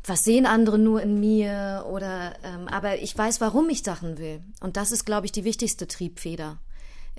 [0.07, 4.43] was sehen andere nur in mir oder ähm, aber ich weiß, warum ich Sachen will.
[4.61, 6.59] Und das ist, glaube ich, die wichtigste Triebfeder.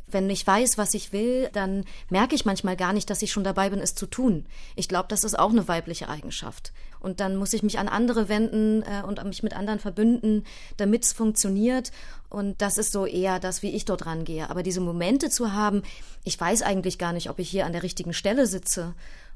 [0.08, 3.44] Wenn ich weiß, was ich will, dann merke ich manchmal gar nicht, dass ich schon
[3.44, 4.46] dabei bin, es zu tun.
[4.76, 6.74] Ich glaube, das ist auch eine weibliche Eigenschaft.
[7.00, 10.44] Und dann muss ich mich an andere wenden äh, und mich mit anderen verbünden,
[10.78, 11.92] damit es funktioniert.
[12.30, 14.50] Und das ist so eher das, wie ich dort rangehe.
[14.50, 15.84] Aber diese Momente zu haben,
[16.24, 18.94] ich weiß eigentlich gar nicht, ob ich hier an der richtigen Stelle sitze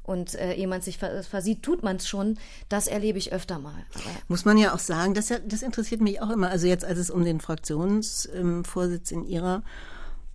[0.09, 2.39] und äh, jemand sich versieht, tut man es schon.
[2.67, 3.85] Das erlebe ich öfter mal.
[3.93, 6.49] Aber Muss man ja auch sagen, das, das interessiert mich auch immer.
[6.49, 9.61] Also jetzt, als es um den Fraktionsvorsitz in Ihrer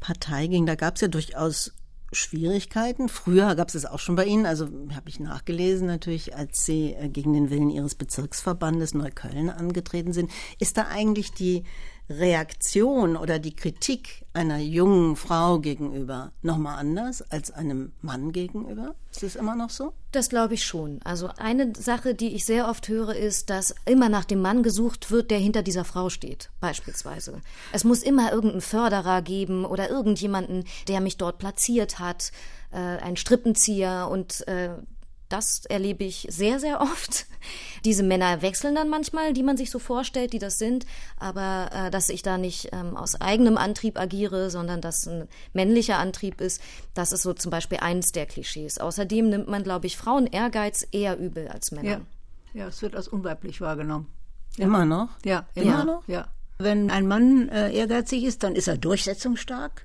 [0.04, 1.72] Partei ging, da gab es ja durchaus
[2.12, 3.08] Schwierigkeiten.
[3.08, 6.92] Früher gab es es auch schon bei Ihnen, also habe ich nachgelesen natürlich, als Sie
[6.92, 10.30] äh, gegen den Willen Ihres Bezirksverbandes Neukölln angetreten sind.
[10.58, 11.64] Ist da eigentlich die
[12.10, 18.94] Reaktion oder die Kritik einer jungen Frau gegenüber nochmal anders als einem Mann gegenüber?
[19.10, 19.92] Ist es immer noch so?
[20.12, 21.00] Das glaube ich schon.
[21.04, 25.10] Also eine Sache, die ich sehr oft höre, ist, dass immer nach dem Mann gesucht
[25.10, 27.40] wird, der hinter dieser Frau steht, beispielsweise.
[27.72, 32.32] Es muss immer irgendeinen Förderer geben oder irgendjemanden, der mich dort platziert hat,
[32.70, 34.70] äh, ein Strippenzieher und äh,
[35.34, 37.26] das erlebe ich sehr, sehr oft.
[37.84, 40.86] Diese Männer wechseln dann manchmal, die man sich so vorstellt, die das sind,
[41.18, 45.98] aber äh, dass ich da nicht ähm, aus eigenem Antrieb agiere, sondern dass ein männlicher
[45.98, 46.62] Antrieb ist,
[46.94, 48.78] das ist so zum Beispiel eines der Klischees.
[48.78, 51.88] Außerdem nimmt man, glaube ich, Frauen Ehrgeiz eher übel als Männer.
[51.90, 52.00] Ja,
[52.52, 54.06] ja es wird als unweiblich wahrgenommen.
[54.56, 54.66] Ja.
[54.66, 55.08] Immer noch?
[55.24, 55.84] Ja, immer ja.
[55.84, 56.06] noch?
[56.06, 56.28] Ja.
[56.58, 59.84] Wenn ein Mann äh, ehrgeizig ist, dann ist er durchsetzungsstark.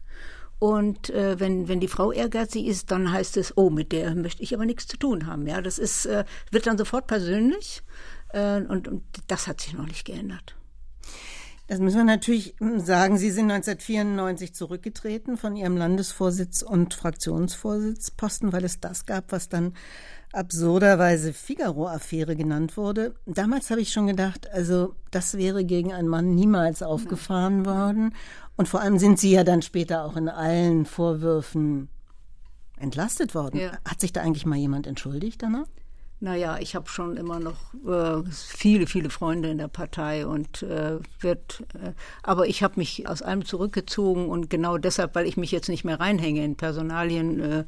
[0.59, 4.43] Und äh, wenn, wenn die Frau ehrgeizig ist, dann heißt es, oh, mit der möchte
[4.43, 5.47] ich aber nichts zu tun haben.
[5.47, 7.81] Ja, das ist, äh, wird dann sofort persönlich
[8.33, 10.55] äh, und, und das hat sich noch nicht geändert.
[11.67, 13.19] Das müssen wir natürlich sagen.
[13.19, 19.73] Sie sind 1994 zurückgetreten von Ihrem Landesvorsitz und Fraktionsvorsitzposten, weil es das gab, was dann
[20.33, 23.13] absurderweise Figaro-Affäre genannt wurde.
[23.27, 28.15] Damals habe ich schon gedacht, also das wäre gegen einen Mann niemals aufgefahren worden.
[28.59, 31.87] Und vor allem sind Sie ja dann später auch in allen Vorwürfen
[32.77, 33.57] entlastet worden.
[33.57, 33.71] Ja.
[33.85, 35.67] Hat sich da eigentlich mal jemand entschuldigt danach?
[36.19, 40.99] Naja, ich habe schon immer noch äh, viele, viele Freunde in der Partei und äh,
[41.21, 45.53] wird, äh, aber ich habe mich aus allem zurückgezogen und genau deshalb, weil ich mich
[45.53, 47.65] jetzt nicht mehr reinhänge in Personalien,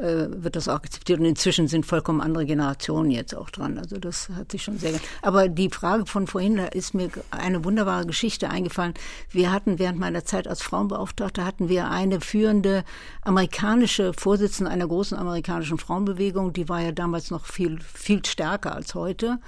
[0.00, 1.20] äh, wird das auch akzeptiert.
[1.20, 3.78] Und inzwischen sind vollkommen andere Generationen jetzt auch dran.
[3.78, 4.92] Also das hat sich schon sehr.
[5.22, 8.94] Aber die Frage von vorhin, da ist mir eine wunderbare Geschichte eingefallen.
[9.30, 12.84] Wir hatten während meiner Zeit als Frauenbeauftragte hatten wir eine führende
[13.22, 16.52] amerikanische Vorsitzende einer großen amerikanischen Frauenbewegung.
[16.52, 19.38] Die war ja damals noch viel viel stärker als heute.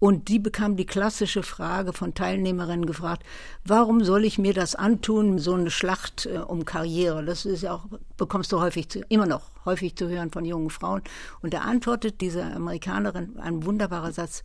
[0.00, 3.22] Und die bekam die klassische Frage von Teilnehmerinnen gefragt,
[3.64, 7.22] warum soll ich mir das antun, so eine Schlacht äh, um Karriere?
[7.22, 7.84] Das ist ja auch,
[8.16, 11.02] bekommst du häufig zu, immer noch häufig zu hören von jungen Frauen.
[11.42, 14.42] Und da antwortet diese Amerikanerin ein wunderbarer Satz,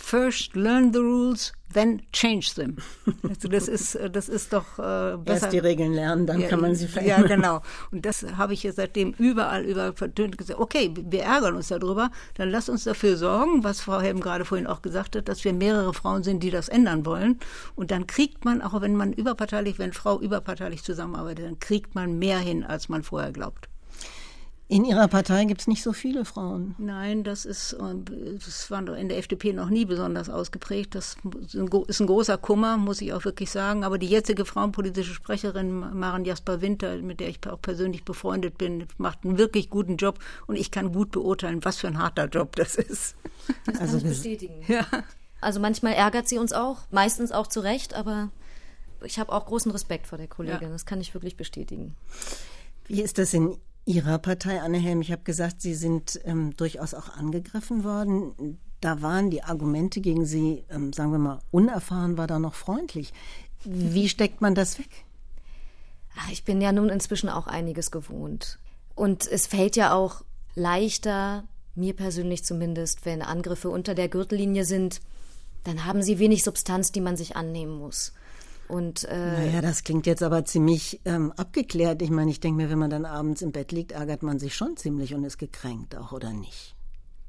[0.00, 2.76] First learn the rules, then change them.
[3.28, 5.42] Also das ist, das ist doch äh, besser.
[5.42, 7.22] Erst die Regeln lernen, dann ja, kann man sie verändern.
[7.22, 7.62] Ja, genau.
[7.90, 10.60] Und das habe ich ja seitdem überall über vertönt gesagt.
[10.60, 14.66] Okay, wir ärgern uns darüber, dann lass uns dafür sorgen, was Frau Helm gerade vorhin
[14.66, 17.38] auch gesagt hat, dass wir mehrere Frauen sind, die das ändern wollen.
[17.74, 22.18] Und dann kriegt man, auch wenn man überparteilich, wenn Frau überparteilich zusammenarbeitet, dann kriegt man
[22.18, 23.67] mehr hin, als man vorher glaubt.
[24.70, 26.74] In Ihrer Partei gibt es nicht so viele Frauen.
[26.76, 30.94] Nein, das ist, das war in der FDP noch nie besonders ausgeprägt.
[30.94, 31.54] Das ist
[32.00, 33.82] ein großer Kummer, muss ich auch wirklich sagen.
[33.82, 38.86] Aber die jetzige frauenpolitische Sprecherin Maren Jasper Winter, mit der ich auch persönlich befreundet bin,
[38.98, 42.54] macht einen wirklich guten Job und ich kann gut beurteilen, was für ein harter Job
[42.56, 43.16] das ist.
[43.64, 44.62] Das also kann ich bestätigen.
[44.68, 44.84] Ja.
[45.40, 48.28] Also manchmal ärgert sie uns auch, meistens auch zu Recht, aber
[49.02, 50.60] ich habe auch großen Respekt vor der Kollegin.
[50.60, 50.68] Ja.
[50.68, 51.94] Das kann ich wirklich bestätigen.
[52.86, 53.56] Wie ist das in
[53.88, 55.00] Ihrer Partei, Anne Helm?
[55.00, 58.58] Ich habe gesagt, Sie sind ähm, durchaus auch angegriffen worden.
[58.82, 63.14] Da waren die Argumente gegen Sie, ähm, sagen wir mal, unerfahren, war da noch freundlich.
[63.64, 64.90] Wie steckt man das weg?
[66.18, 68.58] Ach, ich bin ja nun inzwischen auch einiges gewohnt.
[68.94, 70.22] Und es fällt ja auch
[70.54, 75.00] leichter, mir persönlich zumindest, wenn Angriffe unter der Gürtellinie sind,
[75.64, 78.12] dann haben sie wenig Substanz, die man sich annehmen muss.
[78.68, 82.02] Und, äh, naja, das klingt jetzt aber ziemlich ähm, abgeklärt.
[82.02, 84.54] Ich meine, ich denke mir, wenn man dann abends im Bett liegt, ärgert man sich
[84.54, 86.74] schon ziemlich und ist gekränkt auch, oder nicht?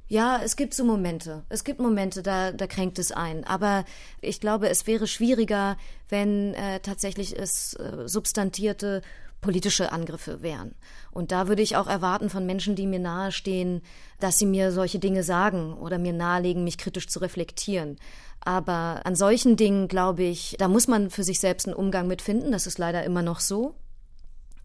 [0.09, 1.43] Ja, es gibt so Momente.
[1.49, 3.43] Es gibt Momente, da, da kränkt es ein.
[3.43, 3.85] Aber
[4.21, 5.77] ich glaube, es wäre schwieriger,
[6.09, 9.03] wenn äh, tatsächlich es äh, substantierte
[9.39, 10.75] politische Angriffe wären.
[11.11, 13.81] Und da würde ich auch erwarten von Menschen, die mir nahestehen,
[14.19, 17.97] dass sie mir solche Dinge sagen oder mir nahelegen, mich kritisch zu reflektieren.
[18.41, 22.21] Aber an solchen Dingen, glaube ich, da muss man für sich selbst einen Umgang mit
[22.21, 22.51] finden.
[22.51, 23.75] Das ist leider immer noch so.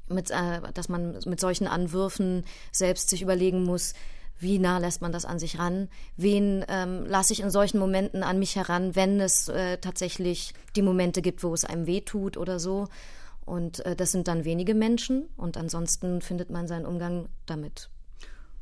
[0.09, 3.95] Mit, äh, dass man mit solchen Anwürfen selbst sich überlegen muss,
[4.39, 5.89] wie nah lässt man das an sich ran?
[6.17, 10.83] Wen ähm, lasse ich in solchen Momenten an mich heran, wenn es äh, tatsächlich die
[10.83, 12.89] Momente gibt, wo es einem weh tut oder so?
[13.45, 17.91] Und äh, das sind dann wenige Menschen und ansonsten findet man seinen Umgang damit.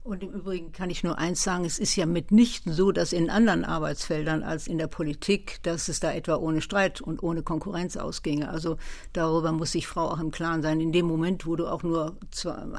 [0.04, 3.30] Und im Übrigen kann ich nur eins sagen, es ist ja mitnichten so, dass in
[3.30, 7.96] anderen Arbeitsfeldern als in der Politik, dass es da etwa ohne Streit und ohne Konkurrenz
[7.96, 8.48] ausginge.
[8.48, 8.78] Also
[9.12, 10.80] darüber muss sich Frau auch im Klaren sein.
[10.80, 12.16] In dem Moment, wo du auch nur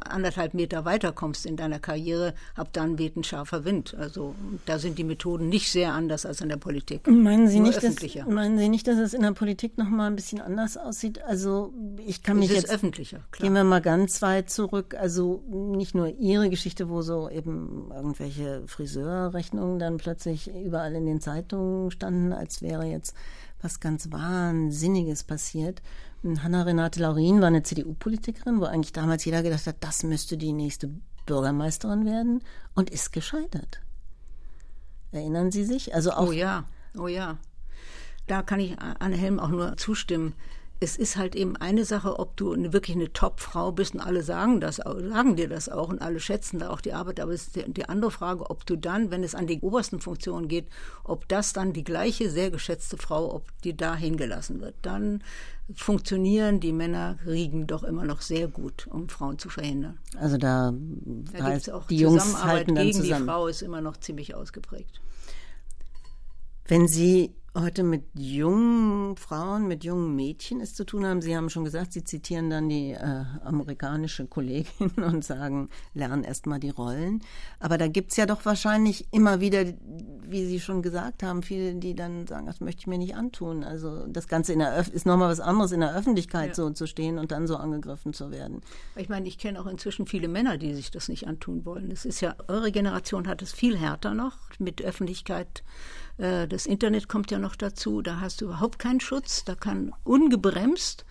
[0.03, 3.95] anderthalb Meter weiterkommst in deiner Karriere, ab dann weht ein scharfer Wind.
[3.97, 7.07] Also da sind die Methoden nicht sehr anders als in der Politik.
[7.07, 7.95] Meinen Sie, nicht, dass,
[8.27, 11.23] meinen Sie nicht, dass es in der Politik noch mal ein bisschen anders aussieht?
[11.23, 11.73] Also
[12.05, 12.69] ich kann mich es jetzt...
[12.69, 13.47] öffentlicher, klar.
[13.47, 14.93] Gehen wir mal ganz weit zurück.
[14.99, 21.05] Also nicht nur Ihre Geschichte, wo so so eben irgendwelche Friseurrechnungen dann plötzlich überall in
[21.05, 23.15] den Zeitungen standen, als wäre jetzt
[23.61, 25.81] was ganz Wahnsinniges passiert.
[26.23, 30.89] Hanna-Renate Laurin war eine CDU-Politikerin, wo eigentlich damals jeder gedacht hat, das müsste die nächste
[31.25, 32.41] Bürgermeisterin werden
[32.73, 33.81] und ist gescheitert.
[35.11, 35.93] Erinnern Sie sich?
[35.93, 36.65] Also auch oh ja,
[36.97, 37.37] oh ja.
[38.25, 40.33] Da kann ich Anne Helm auch nur zustimmen
[40.83, 44.59] es ist halt eben eine Sache, ob du wirklich eine Top-Frau bist und alle sagen
[44.59, 47.21] das, sagen dir das auch und alle schätzen da auch die Arbeit.
[47.21, 50.01] Aber es ist die, die andere Frage, ob du dann, wenn es an die obersten
[50.01, 50.67] Funktionen geht,
[51.05, 54.75] ob das dann die gleiche sehr geschätzte Frau, ob die da hingelassen wird.
[54.81, 55.23] Dann
[55.73, 59.97] funktionieren die Männerriegen doch immer noch sehr gut, um Frauen zu verhindern.
[60.19, 63.21] Also da, da heißt, auch die Jungs halten dann gegen zusammen.
[63.21, 64.99] die Frau ist immer noch ziemlich ausgeprägt.
[66.65, 71.21] Wenn Sie heute mit jungen Frauen, mit jungen Mädchen es zu tun haben.
[71.21, 76.47] Sie haben schon gesagt, Sie zitieren dann die äh, amerikanische Kollegin und sagen, lernen erst
[76.47, 77.21] mal die Rollen.
[77.59, 79.65] Aber da gibt's ja doch wahrscheinlich immer wieder,
[80.27, 83.63] wie Sie schon gesagt haben, viele, die dann sagen, das möchte ich mir nicht antun.
[83.63, 86.55] Also das Ganze in der Öf ist nochmal was anderes, in der Öffentlichkeit ja.
[86.55, 88.61] so zu stehen und dann so angegriffen zu werden.
[88.95, 91.91] Ich meine, ich kenne auch inzwischen viele Männer, die sich das nicht antun wollen.
[91.91, 95.63] Das ist ja, eure Generation hat es viel härter noch mit Öffentlichkeit
[96.17, 101.05] das Internet kommt ja noch dazu, da hast du überhaupt keinen Schutz, da kann ungebremst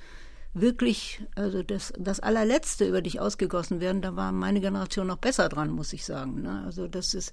[0.54, 5.48] wirklich, also das, das allerletzte über dich ausgegossen werden, da war meine Generation noch besser
[5.48, 6.42] dran, muss ich sagen.
[6.42, 6.62] Ne?
[6.64, 7.32] Also das ist,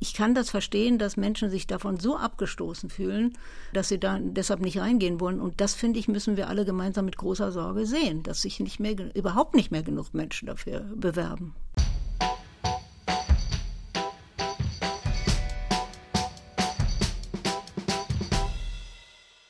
[0.00, 3.36] ich kann das verstehen, dass Menschen sich davon so abgestoßen fühlen,
[3.72, 5.40] dass sie da deshalb nicht reingehen wollen.
[5.40, 8.80] Und das, finde ich, müssen wir alle gemeinsam mit großer Sorge sehen, dass sich nicht
[8.80, 11.54] mehr, überhaupt nicht mehr genug Menschen dafür bewerben.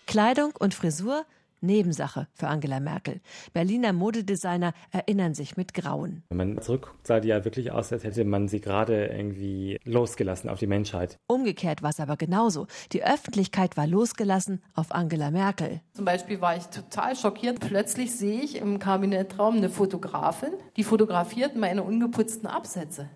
[0.09, 1.27] Kleidung und Frisur
[1.61, 3.21] Nebensache für Angela Merkel.
[3.53, 6.23] Berliner Modedesigner erinnern sich mit Grauen.
[6.31, 10.49] Wenn man zurückguckt, sah die ja wirklich aus, als hätte man sie gerade irgendwie losgelassen
[10.49, 11.19] auf die Menschheit.
[11.27, 12.69] Umgekehrt war es aber genauso.
[12.93, 15.83] Die Öffentlichkeit war losgelassen auf Angela Merkel.
[15.93, 17.61] Zum Beispiel war ich total schockiert.
[17.61, 23.11] Plötzlich sehe ich im Kabinettraum eine Fotografin, die fotografiert meine ungeputzten Absätze.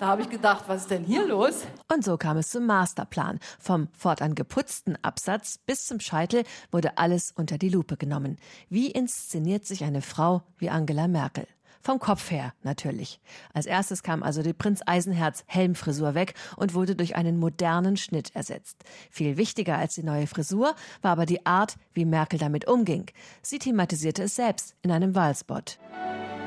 [0.00, 1.62] Da habe ich gedacht, was ist denn hier los?
[1.92, 3.38] Und so kam es zum Masterplan.
[3.58, 8.38] Vom fortan geputzten Absatz bis zum Scheitel wurde alles unter die Lupe genommen.
[8.68, 11.46] Wie inszeniert sich eine Frau wie Angela Merkel?
[11.80, 13.20] Vom Kopf her natürlich.
[13.52, 18.34] Als erstes kam also die Prinz Eisenherz Helmfrisur weg und wurde durch einen modernen Schnitt
[18.34, 18.82] ersetzt.
[19.10, 23.10] Viel wichtiger als die neue Frisur war aber die Art, wie Merkel damit umging.
[23.42, 25.78] Sie thematisierte es selbst in einem Wahlspot.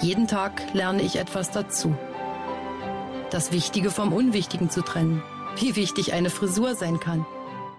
[0.02, 1.96] Jeden Tag lerne ich etwas dazu
[3.32, 5.22] das Wichtige vom Unwichtigen zu trennen.
[5.58, 7.26] Wie wichtig eine Frisur sein kann.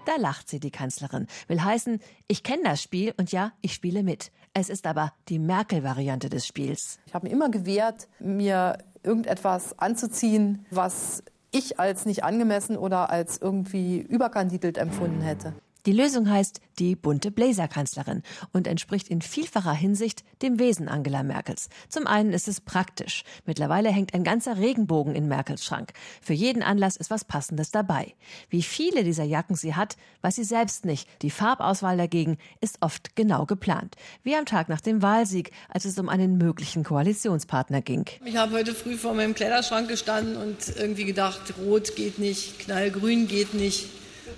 [0.05, 1.27] Da lacht sie, die Kanzlerin.
[1.47, 4.31] Will heißen, ich kenne das Spiel und ja, ich spiele mit.
[4.53, 6.99] Es ist aber die Merkel-Variante des Spiels.
[7.05, 13.37] Ich habe mir immer gewehrt, mir irgendetwas anzuziehen, was ich als nicht angemessen oder als
[13.37, 15.53] irgendwie überkandidelt empfunden hätte.
[15.89, 18.21] Die Lösung heißt die bunte Bläserkanzlerin
[18.53, 21.67] und entspricht in vielfacher Hinsicht dem Wesen Angela Merkels.
[21.87, 23.23] Zum einen ist es praktisch.
[23.47, 25.93] Mittlerweile hängt ein ganzer Regenbogen in Merkels Schrank.
[26.21, 28.13] Für jeden Anlass ist was Passendes dabei.
[28.51, 31.09] Wie viele dieser Jacken sie hat, weiß sie selbst nicht.
[31.23, 33.95] Die Farbauswahl dagegen ist oft genau geplant.
[34.21, 38.05] Wie am Tag nach dem Wahlsieg, als es um einen möglichen Koalitionspartner ging.
[38.23, 43.27] Ich habe heute früh vor meinem Kleiderschrank gestanden und irgendwie gedacht, rot geht nicht, knallgrün
[43.27, 43.89] geht nicht.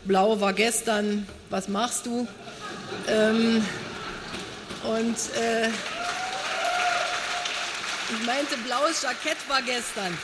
[0.06, 2.28] Blau war gestern, was machst du?
[3.08, 3.64] Ähm,
[4.84, 5.68] und äh,
[8.10, 10.18] ich meinte, blaues Jackett war gestern.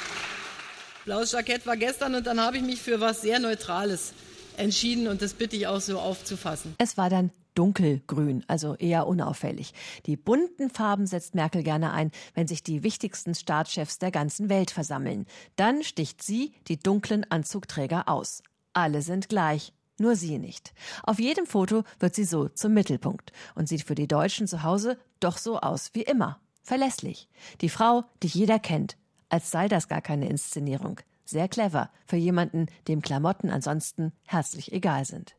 [1.05, 4.13] Blaues Jackett war gestern und dann habe ich mich für was sehr Neutrales
[4.57, 6.75] entschieden und das bitte ich auch so aufzufassen.
[6.79, 9.73] Es war dann dunkelgrün, also eher unauffällig.
[10.05, 14.71] Die bunten Farben setzt Merkel gerne ein, wenn sich die wichtigsten Staatschefs der ganzen Welt
[14.71, 15.25] versammeln.
[15.55, 18.43] Dann sticht sie die dunklen Anzugträger aus.
[18.77, 20.71] Alle sind gleich, nur sie nicht.
[21.01, 24.99] Auf jedem Foto wird sie so zum Mittelpunkt und sieht für die Deutschen zu Hause
[25.19, 26.39] doch so aus wie immer.
[26.61, 27.27] Verlässlich.
[27.61, 28.95] Die Frau, die jeder kennt,
[29.29, 30.99] als sei das gar keine Inszenierung.
[31.25, 35.35] Sehr clever für jemanden, dem Klamotten ansonsten herzlich egal sind.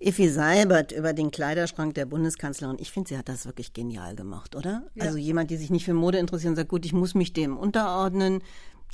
[0.00, 2.78] Effi Seibert über den Kleiderschrank der Bundeskanzlerin.
[2.80, 4.86] Ich finde, sie hat das wirklich genial gemacht, oder?
[4.94, 5.04] Ja.
[5.04, 7.58] Also jemand, die sich nicht für Mode interessiert und sagt, gut, ich muss mich dem
[7.58, 8.42] unterordnen.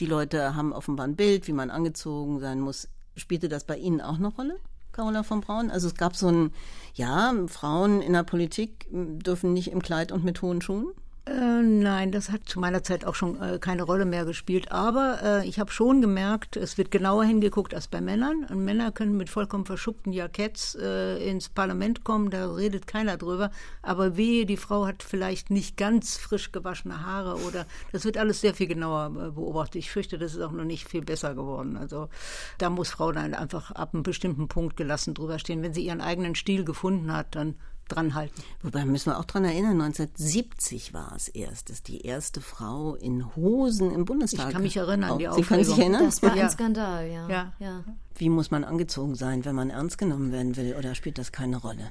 [0.01, 2.89] Die Leute haben offenbar ein Bild, wie man angezogen sein muss.
[3.19, 4.59] Spielte das bei Ihnen auch eine Rolle?
[4.93, 5.71] Carola von Braun?
[5.71, 6.53] Also es gab so ein,
[6.95, 10.93] ja, Frauen in der Politik dürfen nicht im Kleid und mit hohen Schuhen?
[11.29, 14.73] Äh, nein, das hat zu meiner Zeit auch schon äh, keine Rolle mehr gespielt.
[14.73, 18.47] Aber äh, ich habe schon gemerkt, es wird genauer hingeguckt als bei Männern.
[18.49, 23.51] Und Männer können mit vollkommen verschuckten Jacketts äh, ins Parlament kommen, da redet keiner drüber.
[23.83, 28.41] Aber wehe, die Frau hat vielleicht nicht ganz frisch gewaschene Haare oder das wird alles
[28.41, 29.77] sehr viel genauer äh, beobachtet.
[29.77, 31.77] Ich fürchte, das ist auch noch nicht viel besser geworden.
[31.77, 32.09] Also
[32.57, 35.63] da muss Frau dann einfach ab einem bestimmten Punkt gelassen drüber stehen.
[35.63, 37.57] Wenn sie ihren eigenen Stil gefunden hat, dann
[37.89, 38.43] dran halten.
[38.63, 43.35] Wobei müssen wir auch dran erinnern, 1970 war es erst, dass die erste Frau in
[43.35, 44.49] Hosen im Bundestag.
[44.49, 46.05] Ich kann mich erinnern, oh, die Sie können sich erinnern?
[46.05, 46.45] Das war ja.
[46.45, 47.29] ein Skandal, ja.
[47.29, 47.53] ja.
[47.59, 47.85] ja.
[48.17, 51.57] Wie muss man angezogen sein, wenn man ernst genommen werden will, oder spielt das keine
[51.57, 51.91] Rolle?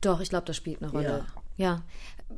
[0.00, 1.24] Doch, ich glaube, das spielt eine Rolle.
[1.56, 1.64] Ja.
[1.64, 1.82] ja.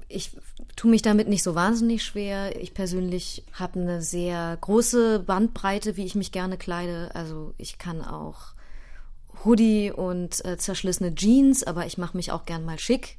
[0.09, 0.37] Ich
[0.75, 2.61] tue mich damit nicht so wahnsinnig schwer.
[2.61, 7.15] Ich persönlich habe eine sehr große Bandbreite, wie ich mich gerne kleide.
[7.15, 8.54] Also ich kann auch
[9.45, 13.17] Hoodie und äh, zerschlissene Jeans, aber ich mache mich auch gern mal schick.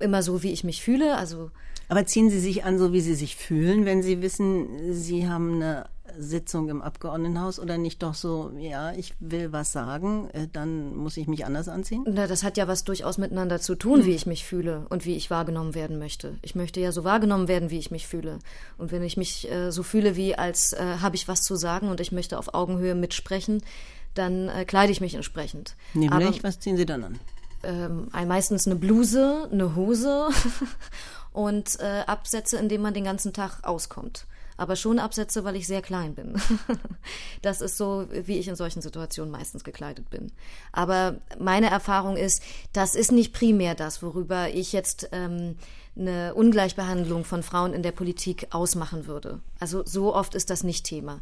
[0.00, 1.16] Immer so, wie ich mich fühle.
[1.16, 1.50] Also
[1.88, 5.54] aber ziehen Sie sich an, so wie Sie sich fühlen, wenn Sie wissen, Sie haben
[5.54, 5.86] eine
[6.18, 11.16] Sitzung im Abgeordnetenhaus oder nicht doch so, ja, ich will was sagen, äh, dann muss
[11.16, 12.04] ich mich anders anziehen?
[12.06, 15.16] Na, das hat ja was durchaus miteinander zu tun, wie ich mich fühle und wie
[15.16, 16.36] ich wahrgenommen werden möchte.
[16.42, 18.38] Ich möchte ja so wahrgenommen werden, wie ich mich fühle.
[18.78, 21.88] Und wenn ich mich äh, so fühle, wie als äh, habe ich was zu sagen
[21.88, 23.62] und ich möchte auf Augenhöhe mitsprechen,
[24.18, 25.76] dann äh, kleide ich mich entsprechend.
[25.94, 27.20] Nämlich, Aber, was ziehen Sie dann an?
[27.62, 30.28] Ähm, meistens eine Bluse, eine Hose
[31.32, 34.26] und äh, Absätze, in denen man den ganzen Tag auskommt.
[34.56, 36.34] Aber schon Absätze, weil ich sehr klein bin.
[37.42, 40.32] das ist so, wie ich in solchen Situationen meistens gekleidet bin.
[40.72, 45.56] Aber meine Erfahrung ist, das ist nicht primär das, worüber ich jetzt ähm,
[45.96, 49.40] eine Ungleichbehandlung von Frauen in der Politik ausmachen würde.
[49.60, 51.20] Also so oft ist das nicht Thema.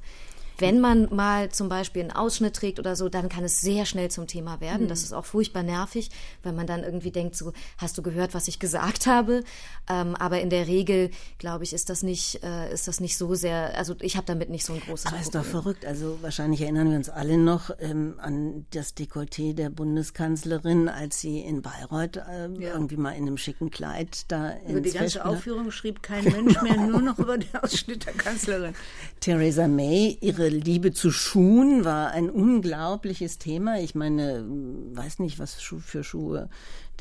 [0.59, 4.11] Wenn man mal zum Beispiel einen Ausschnitt trägt oder so, dann kann es sehr schnell
[4.11, 4.85] zum Thema werden.
[4.85, 4.89] Mhm.
[4.89, 6.11] Das ist auch furchtbar nervig,
[6.43, 9.43] weil man dann irgendwie denkt, so, hast du gehört, was ich gesagt habe?
[9.89, 13.35] Ähm, aber in der Regel, glaube ich, ist das nicht, äh, ist das nicht so
[13.35, 15.23] sehr, also ich habe damit nicht so ein großes Aber Problem.
[15.23, 15.85] ist doch verrückt.
[15.85, 21.41] Also wahrscheinlich erinnern wir uns alle noch ähm, an das Dekolleté der Bundeskanzlerin, als sie
[21.41, 22.73] in Bayreuth äh, ja.
[22.73, 26.77] irgendwie mal in einem schicken Kleid da Über die ganze Aufführung schrieb kein Mensch mehr
[26.77, 28.75] nur noch über den Ausschnitt der Kanzlerin.
[29.21, 33.81] Theresa May, ihre Liebe zu Schuhen war ein unglaubliches Thema.
[33.81, 34.45] Ich meine,
[34.93, 36.49] weiß nicht, was für Schuhe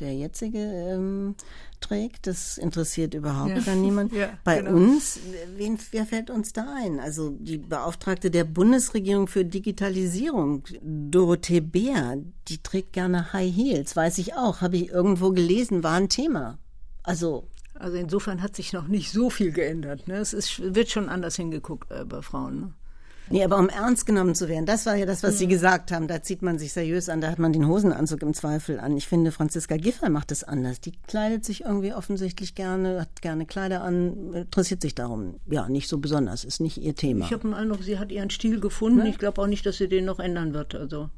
[0.00, 1.34] der jetzige ähm,
[1.80, 2.26] trägt.
[2.26, 3.60] Das interessiert überhaupt ja.
[3.60, 4.12] dann niemand.
[4.16, 4.76] Ja, Bei genau.
[4.76, 5.18] uns,
[5.56, 7.00] wen, wer fällt uns da ein?
[7.00, 12.16] Also die Beauftragte der Bundesregierung für Digitalisierung, Dorothee Bär,
[12.48, 16.58] die trägt gerne High Heels, weiß ich auch, habe ich irgendwo gelesen, war ein Thema.
[17.02, 20.08] Also also insofern hat sich noch nicht so viel geändert.
[20.08, 20.16] Ne?
[20.16, 22.60] Es ist, wird schon anders hingeguckt äh, bei Frauen.
[22.60, 22.72] Ne?
[23.30, 25.38] Nee, aber um ernst genommen zu werden, das war ja das, was mhm.
[25.38, 26.08] Sie gesagt haben.
[26.08, 28.96] Da zieht man sich seriös an, da hat man den Hosenanzug im Zweifel an.
[28.96, 30.80] Ich finde, Franziska Giffey macht es anders.
[30.80, 35.36] Die kleidet sich irgendwie offensichtlich gerne, hat gerne Kleider an, interessiert sich darum.
[35.46, 37.24] Ja, nicht so besonders, ist nicht ihr Thema.
[37.24, 38.98] Ich habe den Eindruck, sie hat ihren Stil gefunden.
[38.98, 39.08] Ne?
[39.08, 40.74] Ich glaube auch nicht, dass sie den noch ändern wird.
[40.74, 41.10] Also.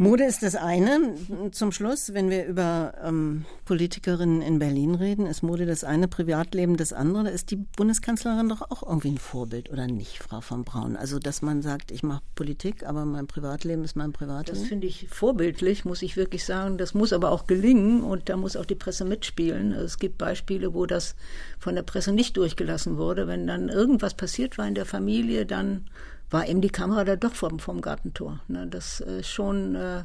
[0.00, 1.14] Mode ist das eine.
[1.52, 6.78] Zum Schluss, wenn wir über ähm, Politikerinnen in Berlin reden, ist Mode das eine, Privatleben
[6.78, 7.24] das andere.
[7.24, 10.96] Da ist die Bundeskanzlerin doch auch irgendwie ein Vorbild, oder nicht, Frau von Braun?
[10.96, 14.58] Also, dass man sagt, ich mache Politik, aber mein Privatleben ist mein Privatleben.
[14.58, 16.78] Das finde ich vorbildlich, muss ich wirklich sagen.
[16.78, 19.74] Das muss aber auch gelingen und da muss auch die Presse mitspielen.
[19.74, 21.14] Also, es gibt Beispiele, wo das
[21.58, 23.26] von der Presse nicht durchgelassen wurde.
[23.26, 25.84] Wenn dann irgendwas passiert war in der Familie, dann
[26.30, 28.40] war eben die Kamera da doch vom, vom Gartentor.
[28.48, 28.66] Ne?
[28.66, 30.04] Das äh, schon äh,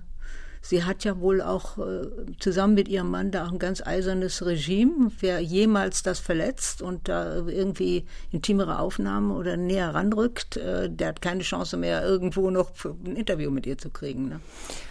[0.68, 2.08] Sie hat ja wohl auch äh,
[2.40, 5.12] zusammen mit ihrem Mann da auch ein ganz eisernes Regime.
[5.20, 11.22] Wer jemals das verletzt und da irgendwie intimere Aufnahmen oder näher ranrückt, äh, der hat
[11.22, 14.28] keine Chance mehr, irgendwo noch ein Interview mit ihr zu kriegen.
[14.28, 14.40] Ne?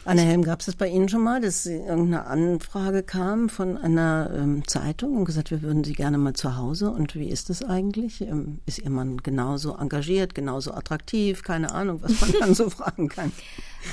[0.05, 4.31] Anne Helm, gab es das bei Ihnen schon mal, dass irgendeine Anfrage kam von einer
[4.33, 6.91] ähm, Zeitung und gesagt, wir würden Sie gerne mal zu Hause?
[6.93, 8.21] Und wie ist das eigentlich?
[8.21, 11.43] Ähm, ist Ihr Mann genauso engagiert, genauso attraktiv?
[11.43, 13.33] Keine Ahnung, was man dann so fragen kann.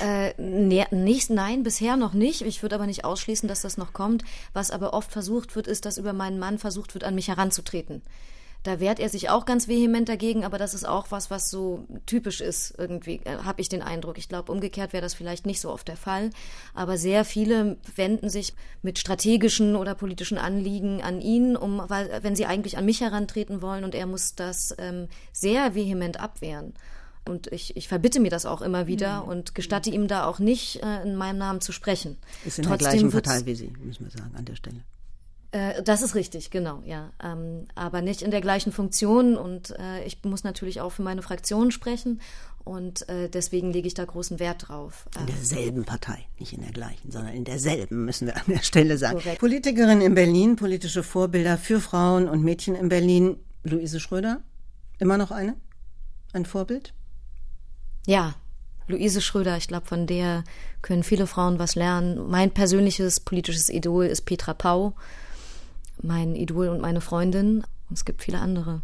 [0.00, 2.42] Äh, ne, nicht, nein, bisher noch nicht.
[2.42, 4.24] Ich würde aber nicht ausschließen, dass das noch kommt.
[4.52, 8.02] Was aber oft versucht wird, ist, dass über meinen Mann versucht wird, an mich heranzutreten.
[8.62, 11.84] Da wehrt er sich auch ganz vehement dagegen, aber das ist auch was, was so
[12.06, 14.18] typisch ist, irgendwie, äh, habe ich den Eindruck.
[14.18, 16.30] Ich glaube, umgekehrt wäre das vielleicht nicht so oft der Fall.
[16.72, 22.36] Aber sehr viele wenden sich mit strategischen oder politischen Anliegen an ihn, um, weil, wenn
[22.36, 26.72] sie eigentlich an mich herantreten wollen und er muss das ähm, sehr vehement abwehren.
[27.24, 29.28] Und ich, ich verbitte mir das auch immer wieder mhm.
[29.28, 32.18] und gestatte ihm da auch nicht, äh, in meinem Namen zu sprechen.
[32.44, 34.82] Ist in Trotzdem der gleichen Partei wie Sie, müssen wir sagen, an der Stelle.
[35.52, 37.12] Äh, das ist richtig, genau, ja.
[37.22, 41.22] Ähm, aber nicht in der gleichen Funktion und äh, ich muss natürlich auch für meine
[41.22, 42.20] Fraktion sprechen
[42.64, 45.06] und äh, deswegen lege ich da großen Wert drauf.
[45.20, 48.96] In derselben Partei, nicht in der gleichen, sondern in derselben, müssen wir an der Stelle
[48.96, 49.18] sagen.
[49.18, 49.40] Korrekt.
[49.40, 53.36] Politikerin in Berlin, politische Vorbilder für Frauen und Mädchen in Berlin.
[53.62, 54.42] Luise Schröder,
[54.98, 55.54] immer noch eine?
[56.32, 56.94] Ein Vorbild?
[58.06, 58.34] Ja,
[58.88, 60.44] Luise Schröder, ich glaube, von der
[60.82, 62.28] können viele Frauen was lernen.
[62.28, 64.94] Mein persönliches politisches Idol ist Petra Pau,
[66.02, 67.64] mein Idol und meine Freundin.
[67.88, 68.82] Und es gibt viele andere.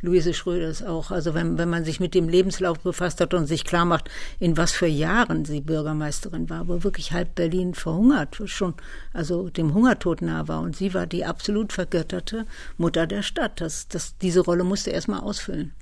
[0.00, 3.46] Luise Schröder ist auch, also wenn, wenn man sich mit dem Lebenslauf befasst hat und
[3.46, 4.10] sich klar macht,
[4.40, 8.74] in was für Jahren sie Bürgermeisterin war, wo wirklich halb Berlin verhungert, schon,
[9.12, 10.60] also dem Hungertod nah war.
[10.60, 12.46] Und sie war die absolut vergötterte
[12.78, 13.60] Mutter der Stadt.
[13.60, 15.72] Das, das, diese Rolle musste erst mal ausfüllen.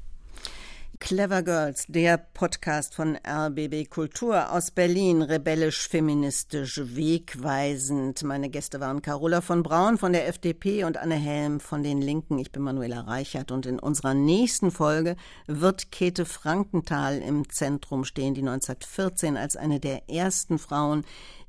[1.01, 8.23] Clever Girls, der Podcast von RBB Kultur aus Berlin, rebellisch, feministisch, wegweisend.
[8.23, 12.39] Meine Gäste waren Carola von Braun von der FDP und Anne Helm von den Linken.
[12.39, 18.35] Ich bin Manuela Reichert und in unserer nächsten Folge wird Käthe Frankenthal im Zentrum stehen,
[18.35, 21.05] die 1914 als eine der ersten Frauen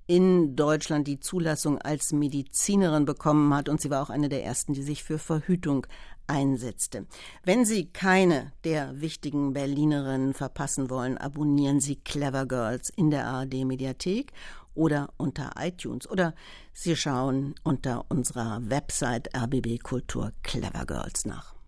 [0.07, 4.73] in Deutschland die Zulassung als Medizinerin bekommen hat und sie war auch eine der ersten,
[4.73, 5.85] die sich für Verhütung
[6.31, 7.05] einsetzte.
[7.43, 13.65] Wenn Sie keine der wichtigen Berlinerinnen verpassen wollen, abonnieren Sie Clever Girls in der ARD
[13.65, 14.31] Mediathek
[14.73, 16.33] oder unter iTunes oder
[16.73, 21.60] Sie schauen unter unserer Website RBB Kultur Clever Girls nach.